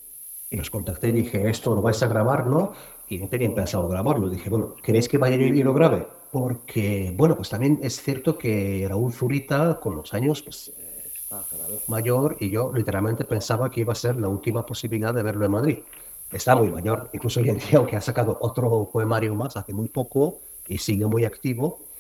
y 0.50 0.56
los 0.56 0.70
contacté 0.70 1.10
y 1.10 1.12
dije, 1.12 1.50
esto 1.50 1.76
lo 1.76 1.82
vais 1.82 2.02
a 2.02 2.08
grabar, 2.08 2.48
¿no? 2.48 2.72
Y 3.10 3.18
no 3.18 3.28
tenían 3.28 3.54
pensado 3.54 3.90
grabarlo. 3.90 4.30
Dije, 4.30 4.50
bueno, 4.50 4.76
¿queréis 4.82 5.10
que 5.10 5.18
vaya 5.18 5.36
y 5.36 5.62
lo 5.62 5.74
grabe? 5.74 6.08
Porque, 6.32 7.14
bueno, 7.18 7.36
pues 7.36 7.50
también 7.50 7.80
es 7.84 8.02
cierto 8.02 8.38
que 8.38 8.86
Raúl 8.88 9.12
Zurita 9.12 9.78
con 9.78 9.98
los 9.98 10.14
años 10.14 10.42
pues, 10.42 10.72
está 11.14 11.44
cada 11.52 11.68
vez 11.68 11.90
mayor 11.90 12.38
y 12.40 12.50
yo 12.50 12.72
literalmente 12.74 13.26
pensaba 13.26 13.70
que 13.70 13.82
iba 13.82 13.92
a 13.92 13.96
ser 13.96 14.16
la 14.16 14.30
última 14.30 14.66
posibilidad 14.66 15.14
de 15.14 15.22
verlo 15.22 15.44
en 15.44 15.52
Madrid. 15.52 15.80
Está 16.32 16.56
muy 16.56 16.70
mayor, 16.70 17.10
incluso 17.12 17.42
hoy 17.42 17.50
en 17.50 17.58
día, 17.58 17.80
aunque 17.80 17.98
ha 17.98 18.02
sacado 18.02 18.38
otro 18.40 18.90
poemario 18.90 19.36
más 19.36 19.58
hace 19.58 19.74
muy 19.74 19.90
poco 19.90 20.40
y 20.66 20.78
sigue 20.78 21.06
muy 21.08 21.26
activo, 21.26 21.91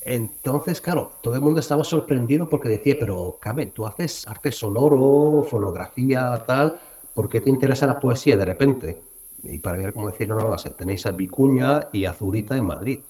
entonces, 0.00 0.80
claro, 0.80 1.12
todo 1.22 1.34
el 1.34 1.40
mundo 1.42 1.60
estaba 1.60 1.84
sorprendido 1.84 2.48
porque 2.48 2.68
decía, 2.68 2.96
pero 2.98 3.36
Carmen, 3.40 3.70
tú 3.70 3.86
haces 3.86 4.26
arte 4.26 4.50
sonoro, 4.50 5.44
fonografía, 5.44 6.42
tal, 6.46 6.80
¿por 7.14 7.28
qué 7.28 7.40
te 7.40 7.50
interesa 7.50 7.86
la 7.86 8.00
poesía 8.00 8.36
de 8.36 8.44
repente? 8.44 9.02
Y 9.42 9.58
para 9.58 9.78
ver 9.78 9.92
cómo 9.92 10.10
decir, 10.10 10.28
no, 10.28 10.38
no, 10.38 10.56
tenéis 10.56 11.04
a 11.06 11.10
Vicuña 11.12 11.88
y 11.92 12.04
a 12.06 12.14
Zurita 12.14 12.56
en 12.56 12.66
Madrid. 12.66 13.00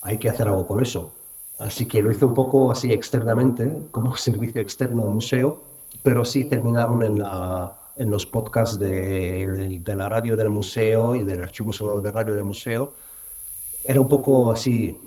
Hay 0.00 0.18
que 0.18 0.28
hacer 0.28 0.48
algo 0.48 0.66
con 0.66 0.82
eso. 0.82 1.12
Así 1.58 1.86
que 1.86 2.02
lo 2.02 2.10
hice 2.10 2.24
un 2.24 2.34
poco 2.34 2.72
así 2.72 2.92
externamente, 2.92 3.70
como 3.90 4.16
servicio 4.16 4.60
externo 4.60 5.02
al 5.02 5.10
museo, 5.10 5.62
pero 6.02 6.24
sí 6.24 6.44
terminaron 6.46 7.02
en, 7.02 8.10
los 8.10 8.26
podcasts 8.26 8.78
de, 8.78 9.80
de 9.80 9.96
la 9.96 10.08
radio 10.08 10.36
del 10.36 10.48
museo 10.48 11.14
y 11.14 11.22
del 11.24 11.42
archivo 11.42 11.72
sonoro 11.72 12.00
de 12.00 12.10
radio 12.10 12.34
del 12.34 12.44
museo. 12.44 12.94
Era 13.84 14.00
un 14.00 14.08
poco 14.08 14.50
así, 14.50 14.98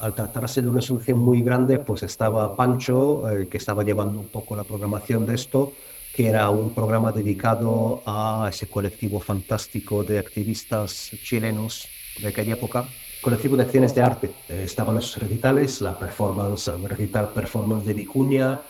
al 0.00 0.14
tratarse 0.14 0.62
de 0.62 0.68
una 0.68 0.80
solución 0.80 1.18
muy 1.18 1.42
grande, 1.42 1.78
pues 1.78 2.02
estaba 2.02 2.54
Pancho, 2.56 3.28
eh, 3.30 3.48
que 3.48 3.58
estaba 3.58 3.82
llevando 3.82 4.18
un 4.20 4.28
poco 4.28 4.56
la 4.56 4.64
programación 4.64 5.26
de 5.26 5.34
esto, 5.34 5.72
que 6.14 6.28
era 6.28 6.50
un 6.50 6.74
programa 6.74 7.12
dedicado 7.12 8.02
a 8.06 8.48
ese 8.50 8.66
colectivo 8.68 9.20
fantástico 9.20 10.04
de 10.04 10.18
activistas 10.18 11.10
chilenos 11.22 11.86
de 12.20 12.28
aquella 12.28 12.54
época, 12.54 12.84
colectivo 13.20 13.56
de 13.56 13.62
acciones 13.62 13.94
de 13.94 14.02
arte. 14.02 14.30
Eh, 14.48 14.62
estaban 14.64 14.96
esos 14.98 15.22
recitales, 15.22 15.80
la 15.80 15.98
performance, 15.98 16.68
el 16.68 16.88
recital 16.88 17.30
performance 17.30 17.86
de 17.86 17.94
Vicuña 17.94 18.60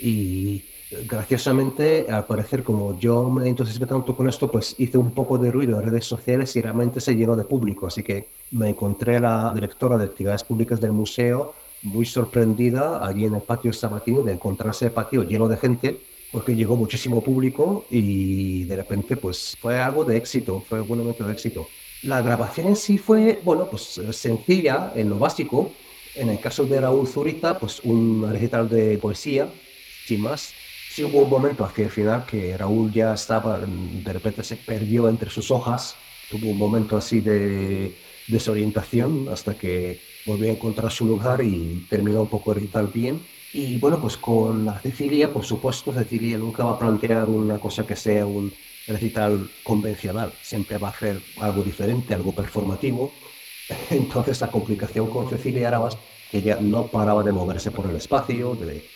y 0.00 0.64
graciosamente, 1.08 2.06
al 2.08 2.26
parecer, 2.26 2.62
como 2.62 2.98
yo 2.98 3.28
me 3.30 3.48
entusiasmé 3.48 3.86
tanto 3.86 4.16
con 4.16 4.28
esto, 4.28 4.50
pues 4.50 4.74
hice 4.78 4.98
un 4.98 5.12
poco 5.12 5.38
de 5.38 5.50
ruido 5.50 5.80
en 5.80 5.86
redes 5.86 6.06
sociales 6.06 6.54
y 6.56 6.62
realmente 6.62 7.00
se 7.00 7.14
llenó 7.14 7.36
de 7.36 7.44
público. 7.44 7.86
Así 7.86 8.02
que 8.02 8.28
me 8.52 8.68
encontré 8.68 9.20
la 9.20 9.52
directora 9.54 9.98
de 9.98 10.04
actividades 10.04 10.44
públicas 10.44 10.80
del 10.80 10.92
museo 10.92 11.54
muy 11.82 12.06
sorprendida 12.06 13.06
allí 13.06 13.26
en 13.26 13.34
el 13.34 13.42
patio 13.42 13.72
sabatino 13.72 14.22
de 14.22 14.32
encontrarse 14.32 14.86
el 14.86 14.92
patio 14.92 15.22
lleno 15.22 15.48
de 15.48 15.56
gente 15.58 16.00
porque 16.32 16.56
llegó 16.56 16.76
muchísimo 16.76 17.22
público 17.22 17.84
y 17.90 18.64
de 18.64 18.76
repente 18.76 19.16
pues 19.16 19.56
fue 19.60 19.78
algo 19.78 20.04
de 20.04 20.16
éxito, 20.16 20.64
fue 20.68 20.80
un 20.80 20.98
momento 20.98 21.24
de 21.24 21.32
éxito. 21.32 21.68
La 22.02 22.20
grabación 22.22 22.66
en 22.68 22.76
sí 22.76 22.98
fue, 22.98 23.40
bueno, 23.44 23.68
pues 23.70 24.00
sencilla 24.10 24.92
en 24.96 25.10
lo 25.10 25.18
básico. 25.18 25.70
En 26.16 26.28
el 26.28 26.40
caso 26.40 26.64
de 26.64 26.80
Raúl 26.80 27.06
Zurita, 27.06 27.58
pues 27.58 27.80
un 27.84 28.28
recital 28.30 28.68
de 28.68 28.98
poesía, 28.98 29.48
sin 30.06 30.20
más. 30.20 30.52
Sí 30.94 31.02
hubo 31.02 31.22
un 31.22 31.28
momento 31.28 31.64
hacia 31.64 31.86
el 31.86 31.90
final 31.90 32.24
que 32.24 32.56
Raúl 32.56 32.92
ya 32.92 33.14
estaba, 33.14 33.58
de 33.58 34.12
repente 34.12 34.44
se 34.44 34.54
perdió 34.54 35.08
entre 35.08 35.28
sus 35.28 35.50
hojas, 35.50 35.96
tuvo 36.30 36.52
un 36.52 36.56
momento 36.56 36.96
así 36.96 37.20
de 37.20 37.96
desorientación 38.28 39.28
hasta 39.28 39.58
que 39.58 39.98
volvió 40.24 40.50
a 40.50 40.52
encontrar 40.52 40.92
su 40.92 41.04
lugar 41.04 41.42
y 41.42 41.84
terminó 41.90 42.22
un 42.22 42.28
poco 42.28 42.54
recital 42.54 42.92
bien. 42.94 43.20
Y 43.52 43.76
bueno, 43.78 44.00
pues 44.00 44.16
con 44.16 44.64
la 44.64 44.78
Cecilia, 44.78 45.32
por 45.32 45.44
supuesto, 45.44 45.92
Cecilia 45.92 46.38
nunca 46.38 46.62
va 46.62 46.74
a 46.74 46.78
plantear 46.78 47.28
una 47.28 47.58
cosa 47.58 47.84
que 47.84 47.96
sea 47.96 48.24
un 48.24 48.52
recital 48.86 49.50
convencional, 49.64 50.32
siempre 50.42 50.78
va 50.78 50.86
a 50.86 50.90
hacer 50.92 51.20
algo 51.40 51.64
diferente, 51.64 52.14
algo 52.14 52.32
performativo. 52.32 53.10
Entonces 53.90 54.40
la 54.40 54.46
complicación 54.46 55.10
con 55.10 55.28
Cecilia 55.28 55.66
era 55.66 55.80
más 55.80 55.98
que 56.30 56.38
ella 56.38 56.58
no 56.60 56.86
paraba 56.86 57.24
de 57.24 57.32
moverse 57.32 57.72
por 57.72 57.90
el 57.90 57.96
espacio, 57.96 58.54
de 58.54 58.93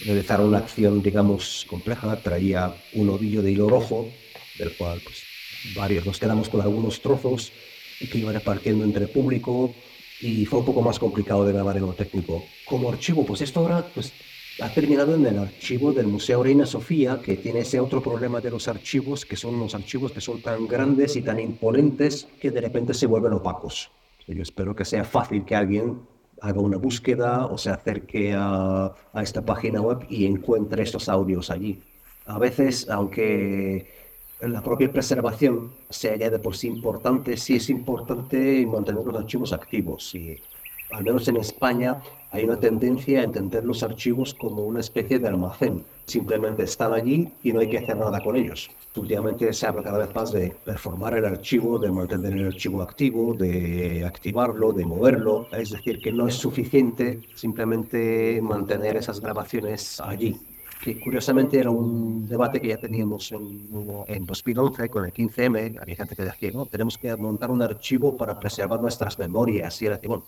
realizar 0.00 0.40
una 0.40 0.58
acción, 0.58 1.02
digamos, 1.02 1.66
compleja, 1.68 2.16
traía 2.22 2.74
un 2.94 3.10
ovillo 3.10 3.42
de 3.42 3.52
hilo 3.52 3.68
rojo, 3.68 4.08
del 4.58 4.76
cual 4.76 5.00
pues, 5.04 5.22
varios 5.74 6.04
nos 6.06 6.18
quedamos 6.18 6.48
con 6.48 6.60
algunos 6.60 7.00
trozos 7.00 7.52
que 8.10 8.18
iba 8.18 8.32
repartiendo 8.32 8.84
entre 8.84 9.04
el 9.04 9.10
público 9.10 9.74
y 10.20 10.44
fue 10.46 10.60
un 10.60 10.64
poco 10.64 10.82
más 10.82 10.98
complicado 10.98 11.44
de 11.44 11.52
grabar 11.52 11.76
en 11.76 11.86
lo 11.86 11.92
técnico. 11.92 12.44
Como 12.64 12.90
archivo, 12.90 13.24
pues 13.24 13.40
esto 13.42 13.60
ahora 13.60 13.84
pues, 13.94 14.12
ha 14.60 14.68
terminado 14.68 15.14
en 15.14 15.26
el 15.26 15.38
archivo 15.38 15.92
del 15.92 16.06
Museo 16.06 16.42
Reina 16.42 16.66
Sofía, 16.66 17.20
que 17.22 17.36
tiene 17.36 17.60
ese 17.60 17.80
otro 17.80 18.02
problema 18.02 18.40
de 18.40 18.50
los 18.50 18.68
archivos, 18.68 19.24
que 19.24 19.36
son 19.36 19.58
los 19.58 19.74
archivos 19.74 20.12
que 20.12 20.20
son 20.20 20.42
tan 20.42 20.66
grandes 20.66 21.16
y 21.16 21.22
tan 21.22 21.40
imponentes 21.40 22.28
que 22.40 22.50
de 22.50 22.60
repente 22.60 22.94
se 22.94 23.06
vuelven 23.06 23.32
opacos. 23.32 23.90
Yo 24.26 24.42
espero 24.42 24.74
que 24.74 24.84
sea 24.84 25.04
fácil 25.04 25.44
que 25.44 25.56
alguien 25.56 26.00
haga 26.42 26.60
una 26.60 26.76
búsqueda 26.76 27.46
o 27.46 27.56
se 27.56 27.70
acerque 27.70 28.34
a, 28.36 28.92
a 29.12 29.22
esta 29.22 29.42
página 29.42 29.80
web 29.80 30.04
y 30.08 30.26
encuentre 30.26 30.82
estos 30.82 31.08
audios 31.08 31.50
allí. 31.50 31.80
A 32.26 32.38
veces, 32.38 32.88
aunque 32.90 33.86
la 34.40 34.60
propia 34.60 34.90
preservación 34.90 35.72
sea 35.88 36.16
de 36.16 36.38
por 36.38 36.56
sí 36.56 36.66
importante, 36.66 37.36
sí 37.36 37.56
es 37.56 37.70
importante 37.70 38.66
mantener 38.66 39.04
los 39.04 39.16
archivos 39.16 39.52
activos. 39.52 40.14
Y 40.14 40.40
al 40.90 41.04
menos 41.04 41.28
en 41.28 41.36
España 41.36 42.02
hay 42.30 42.44
una 42.44 42.58
tendencia 42.58 43.20
a 43.20 43.24
entender 43.24 43.64
los 43.64 43.82
archivos 43.82 44.34
como 44.34 44.62
una 44.64 44.80
especie 44.80 45.18
de 45.18 45.28
almacén. 45.28 45.84
Simplemente 46.06 46.64
están 46.64 46.92
allí 46.92 47.28
y 47.42 47.52
no 47.52 47.60
hay 47.60 47.70
que 47.70 47.78
hacer 47.78 47.96
nada 47.96 48.20
con 48.20 48.36
ellos. 48.36 48.70
Últimamente 48.96 49.52
se 49.52 49.66
habla 49.66 49.82
cada 49.82 49.98
vez 49.98 50.14
más 50.14 50.32
de 50.32 50.54
performar 50.64 51.14
el 51.14 51.24
archivo, 51.24 51.78
de 51.78 51.90
mantener 51.90 52.32
el 52.32 52.46
archivo 52.48 52.82
activo, 52.82 53.34
de 53.34 54.04
activarlo, 54.04 54.72
de 54.72 54.84
moverlo. 54.84 55.46
Es 55.52 55.70
decir, 55.70 56.00
que 56.00 56.12
no 56.12 56.26
es 56.26 56.34
suficiente 56.34 57.20
simplemente 57.34 58.40
mantener 58.42 58.96
esas 58.96 59.20
grabaciones 59.20 60.00
allí 60.00 60.38
que 60.82 60.98
curiosamente 60.98 61.60
era 61.60 61.70
un 61.70 62.28
debate 62.28 62.60
que 62.60 62.68
ya 62.68 62.76
teníamos 62.76 63.30
en, 63.30 64.04
en 64.08 64.26
2011 64.26 64.88
con 64.88 65.04
el 65.04 65.12
15M. 65.12 65.80
Había 65.80 65.94
gente 65.96 66.16
que 66.16 66.24
decía, 66.24 66.50
no, 66.52 66.66
tenemos 66.66 66.98
que 66.98 67.14
montar 67.16 67.52
un 67.52 67.62
archivo 67.62 68.16
para 68.16 68.38
preservar 68.38 68.80
nuestras 68.80 69.16
memorias. 69.16 69.80
Y 69.80 69.86
era 69.86 70.00
bueno, 70.02 70.24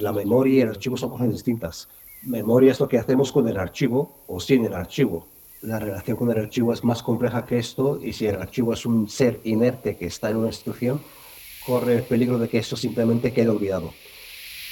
la 0.00 0.12
memoria 0.12 0.54
y 0.54 0.60
el 0.60 0.68
archivo 0.68 0.98
son 0.98 1.10
cosas 1.10 1.30
distintas. 1.30 1.88
Memoria 2.22 2.72
es 2.72 2.80
lo 2.80 2.88
que 2.88 2.98
hacemos 2.98 3.32
con 3.32 3.48
el 3.48 3.56
archivo 3.56 4.24
o 4.26 4.40
sin 4.40 4.64
el 4.64 4.74
archivo. 4.74 5.26
La 5.62 5.78
relación 5.78 6.16
con 6.16 6.30
el 6.30 6.38
archivo 6.38 6.72
es 6.72 6.84
más 6.84 7.02
compleja 7.02 7.46
que 7.46 7.58
esto 7.58 7.98
y 8.02 8.12
si 8.12 8.26
el 8.26 8.36
archivo 8.36 8.72
es 8.72 8.86
un 8.86 9.08
ser 9.08 9.40
inerte 9.44 9.96
que 9.96 10.06
está 10.06 10.30
en 10.30 10.36
una 10.36 10.48
institución, 10.48 11.00
corre 11.64 11.96
el 11.96 12.02
peligro 12.02 12.38
de 12.38 12.48
que 12.48 12.58
eso 12.58 12.76
simplemente 12.76 13.32
quede 13.32 13.48
olvidado 13.48 13.92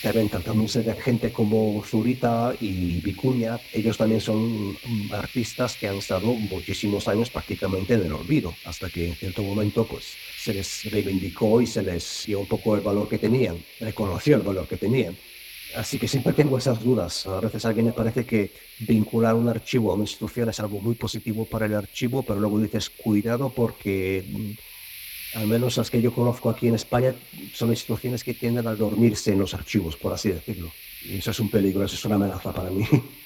también 0.03 0.29
tratándose 0.29 0.83
de 0.83 0.95
gente 0.95 1.33
como 1.33 1.83
Zurita 1.85 2.55
y 2.61 3.01
Vicuña, 3.01 3.59
ellos 3.73 3.97
también 3.97 4.21
son 4.21 4.77
artistas 5.13 5.77
que 5.77 5.89
han 5.89 5.97
estado 5.97 6.27
muchísimos 6.27 7.09
años 7.09 7.31
prácticamente 7.31 7.95
en 7.95 8.07
el 8.07 8.13
olvido, 8.13 8.55
hasta 8.65 8.89
que 8.89 9.09
en 9.09 9.15
cierto 9.15 9.43
momento 9.43 9.87
pues, 9.87 10.15
se 10.39 10.55
les 10.55 10.91
reivindicó 10.91 11.61
y 11.61 11.67
se 11.67 11.83
les 11.83 12.25
dio 12.27 12.41
un 12.41 12.47
poco 12.47 12.77
el 12.77 12.83
valor 12.83 13.09
que 13.09 13.19
tenían, 13.19 13.59
reconoció 13.81 14.37
el 14.37 14.43
valor 14.43 14.69
que 14.69 14.77
tenían. 14.77 15.17
Así 15.77 15.99
que 15.99 16.09
siempre 16.09 16.33
tengo 16.33 16.59
esas 16.59 16.83
dudas. 16.83 17.27
A 17.27 17.41
veces 17.41 17.65
a 17.65 17.69
alguien 17.69 17.87
me 17.87 17.93
parece 17.93 18.25
que 18.25 18.53
vincular 18.81 19.35
un 19.35 19.49
archivo 19.49 19.91
a 19.91 19.95
una 19.95 20.05
institución 20.05 20.49
es 20.49 20.61
algo 20.61 20.81
muy 20.81 20.95
positivo 20.95 21.45
para 21.45 21.67
el 21.67 21.75
archivo, 21.75 22.23
pero 22.23 22.41
luego 22.41 22.59
dices, 22.59 22.91
cuidado 22.91 23.51
porque 23.51 24.25
al 25.35 25.47
menos 25.47 25.77
las 25.77 25.91
que 25.91 26.01
yo 26.01 26.13
conozco 26.13 26.51
aquí 26.51 26.69
en 26.69 26.75
España, 26.75 27.15
son 27.53 27.71
instituciones 27.71 28.25
que 28.25 28.35
tienden 28.35 28.67
a 28.67 28.75
dormirse 28.75 29.33
en 29.33 29.39
los 29.39 29.55
archivos, 29.55 29.97
por 29.97 30.13
así 30.13 30.31
decirlo. 30.31 30.73
Y 31.05 31.19
eso 31.19 31.31
es 31.31 31.41
un 31.41 31.51
peligro, 31.51 31.85
eso 31.85 31.95
es 31.95 32.05
una 32.05 32.17
amenaza 32.17 32.53
para 32.53 32.71
mí. 32.71 32.85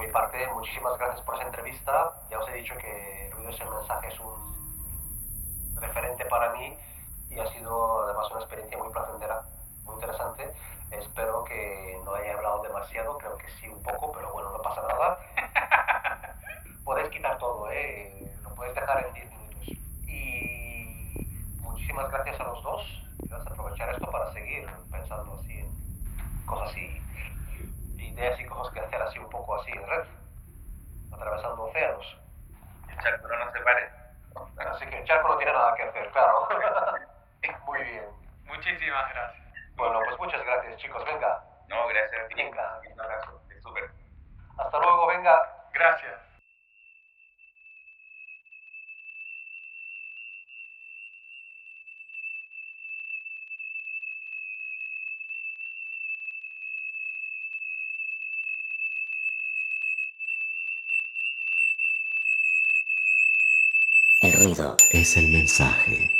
mi 0.00 0.06
parte, 0.08 0.46
muchísimas 0.54 0.96
gracias 0.98 1.20
por 1.26 1.34
esa 1.34 1.44
entrevista. 1.44 2.12
Ya 2.30 2.38
os 2.38 2.48
he 2.48 2.54
dicho 2.54 2.74
que 2.78 3.26
el 3.26 3.32
ruido 3.32 3.50
es 3.50 3.60
el 3.60 3.68
mensaje 3.68 4.08
es 4.08 4.18
un 4.18 5.74
referente 5.74 6.24
para 6.24 6.52
mí 6.54 6.74
y 7.28 7.38
ha 7.38 7.46
sido 7.52 8.04
además 8.04 8.30
una 8.30 8.40
experiencia 8.40 8.78
muy 8.78 8.90
placentera, 8.90 9.42
muy 9.84 9.94
interesante. 9.96 10.54
Espero 10.90 11.44
que 11.44 12.00
no 12.02 12.14
haya 12.14 12.32
hablado 12.32 12.62
demasiado, 12.62 13.18
creo 13.18 13.36
que 13.36 13.50
sí 13.60 13.68
un 13.68 13.82
poco, 13.82 14.10
pero 14.12 14.32
bueno, 14.32 14.50
no 14.50 14.62
pasa 14.62 14.80
nada. 14.88 15.18
Podéis 16.84 17.10
quitar 17.10 17.36
todo, 17.38 17.70
¿eh? 17.70 18.32
Lo 18.42 18.54
podéis 18.54 18.74
dejar 18.74 19.06
en 19.06 19.12
10 19.12 19.30
minutos. 19.30 19.68
Y 20.08 21.56
muchísimas 21.60 22.10
gracias 22.10 22.40
a 22.40 22.44
los 22.44 22.62
dos. 22.62 22.82
Vamos 23.28 23.46
a 23.46 23.50
aprovechar 23.50 23.90
esto 23.90 24.10
para 24.10 24.32
seguir 24.32 24.66
pensando 24.90 25.38
así 25.42 25.58
en 25.58 26.46
cosas 26.46 26.74
y 28.20 28.22
ideas 28.22 28.40
y 28.40 28.44
cosas 28.44 28.72
que 28.74 28.80
hacer 28.80 29.02
así 29.02 29.18
un 29.18 29.30
poco 29.30 29.54
así 29.56 29.70
en 29.72 29.86
red, 29.86 30.04
atravesando 31.12 31.64
océanos. 31.64 32.18
El 32.88 32.98
charco 32.98 33.28
no 33.28 33.52
se 33.52 33.60
pare. 33.60 33.90
Así 34.58 34.86
que 34.86 34.98
el 34.98 35.04
charco 35.06 35.28
no 35.28 35.36
tiene 35.38 35.52
nada 35.52 35.74
que 35.74 35.82
hacer, 35.84 36.10
claro. 36.10 36.48
Muy 37.66 37.82
bien. 37.82 38.04
Muchísimas 38.44 39.08
gracias. 39.14 39.46
Bueno, 39.76 40.00
pues 40.04 40.18
muchas 40.18 40.44
gracias, 40.44 40.76
chicos. 40.76 41.04
Venga. 41.04 41.42
No, 41.68 41.86
gracias 41.88 42.24
a 42.24 42.28
ti. 42.28 42.34
Venga. 42.34 42.80
Un 42.92 43.00
abrazo. 43.00 43.40
Es 43.56 43.62
súper. 43.62 43.90
Hasta 44.58 44.78
luego, 44.78 45.06
venga. 45.06 45.40
Gracias. 45.72 46.30
El 64.20 64.29
es 64.90 65.18
el 65.18 65.28
mensaje. 65.28 66.19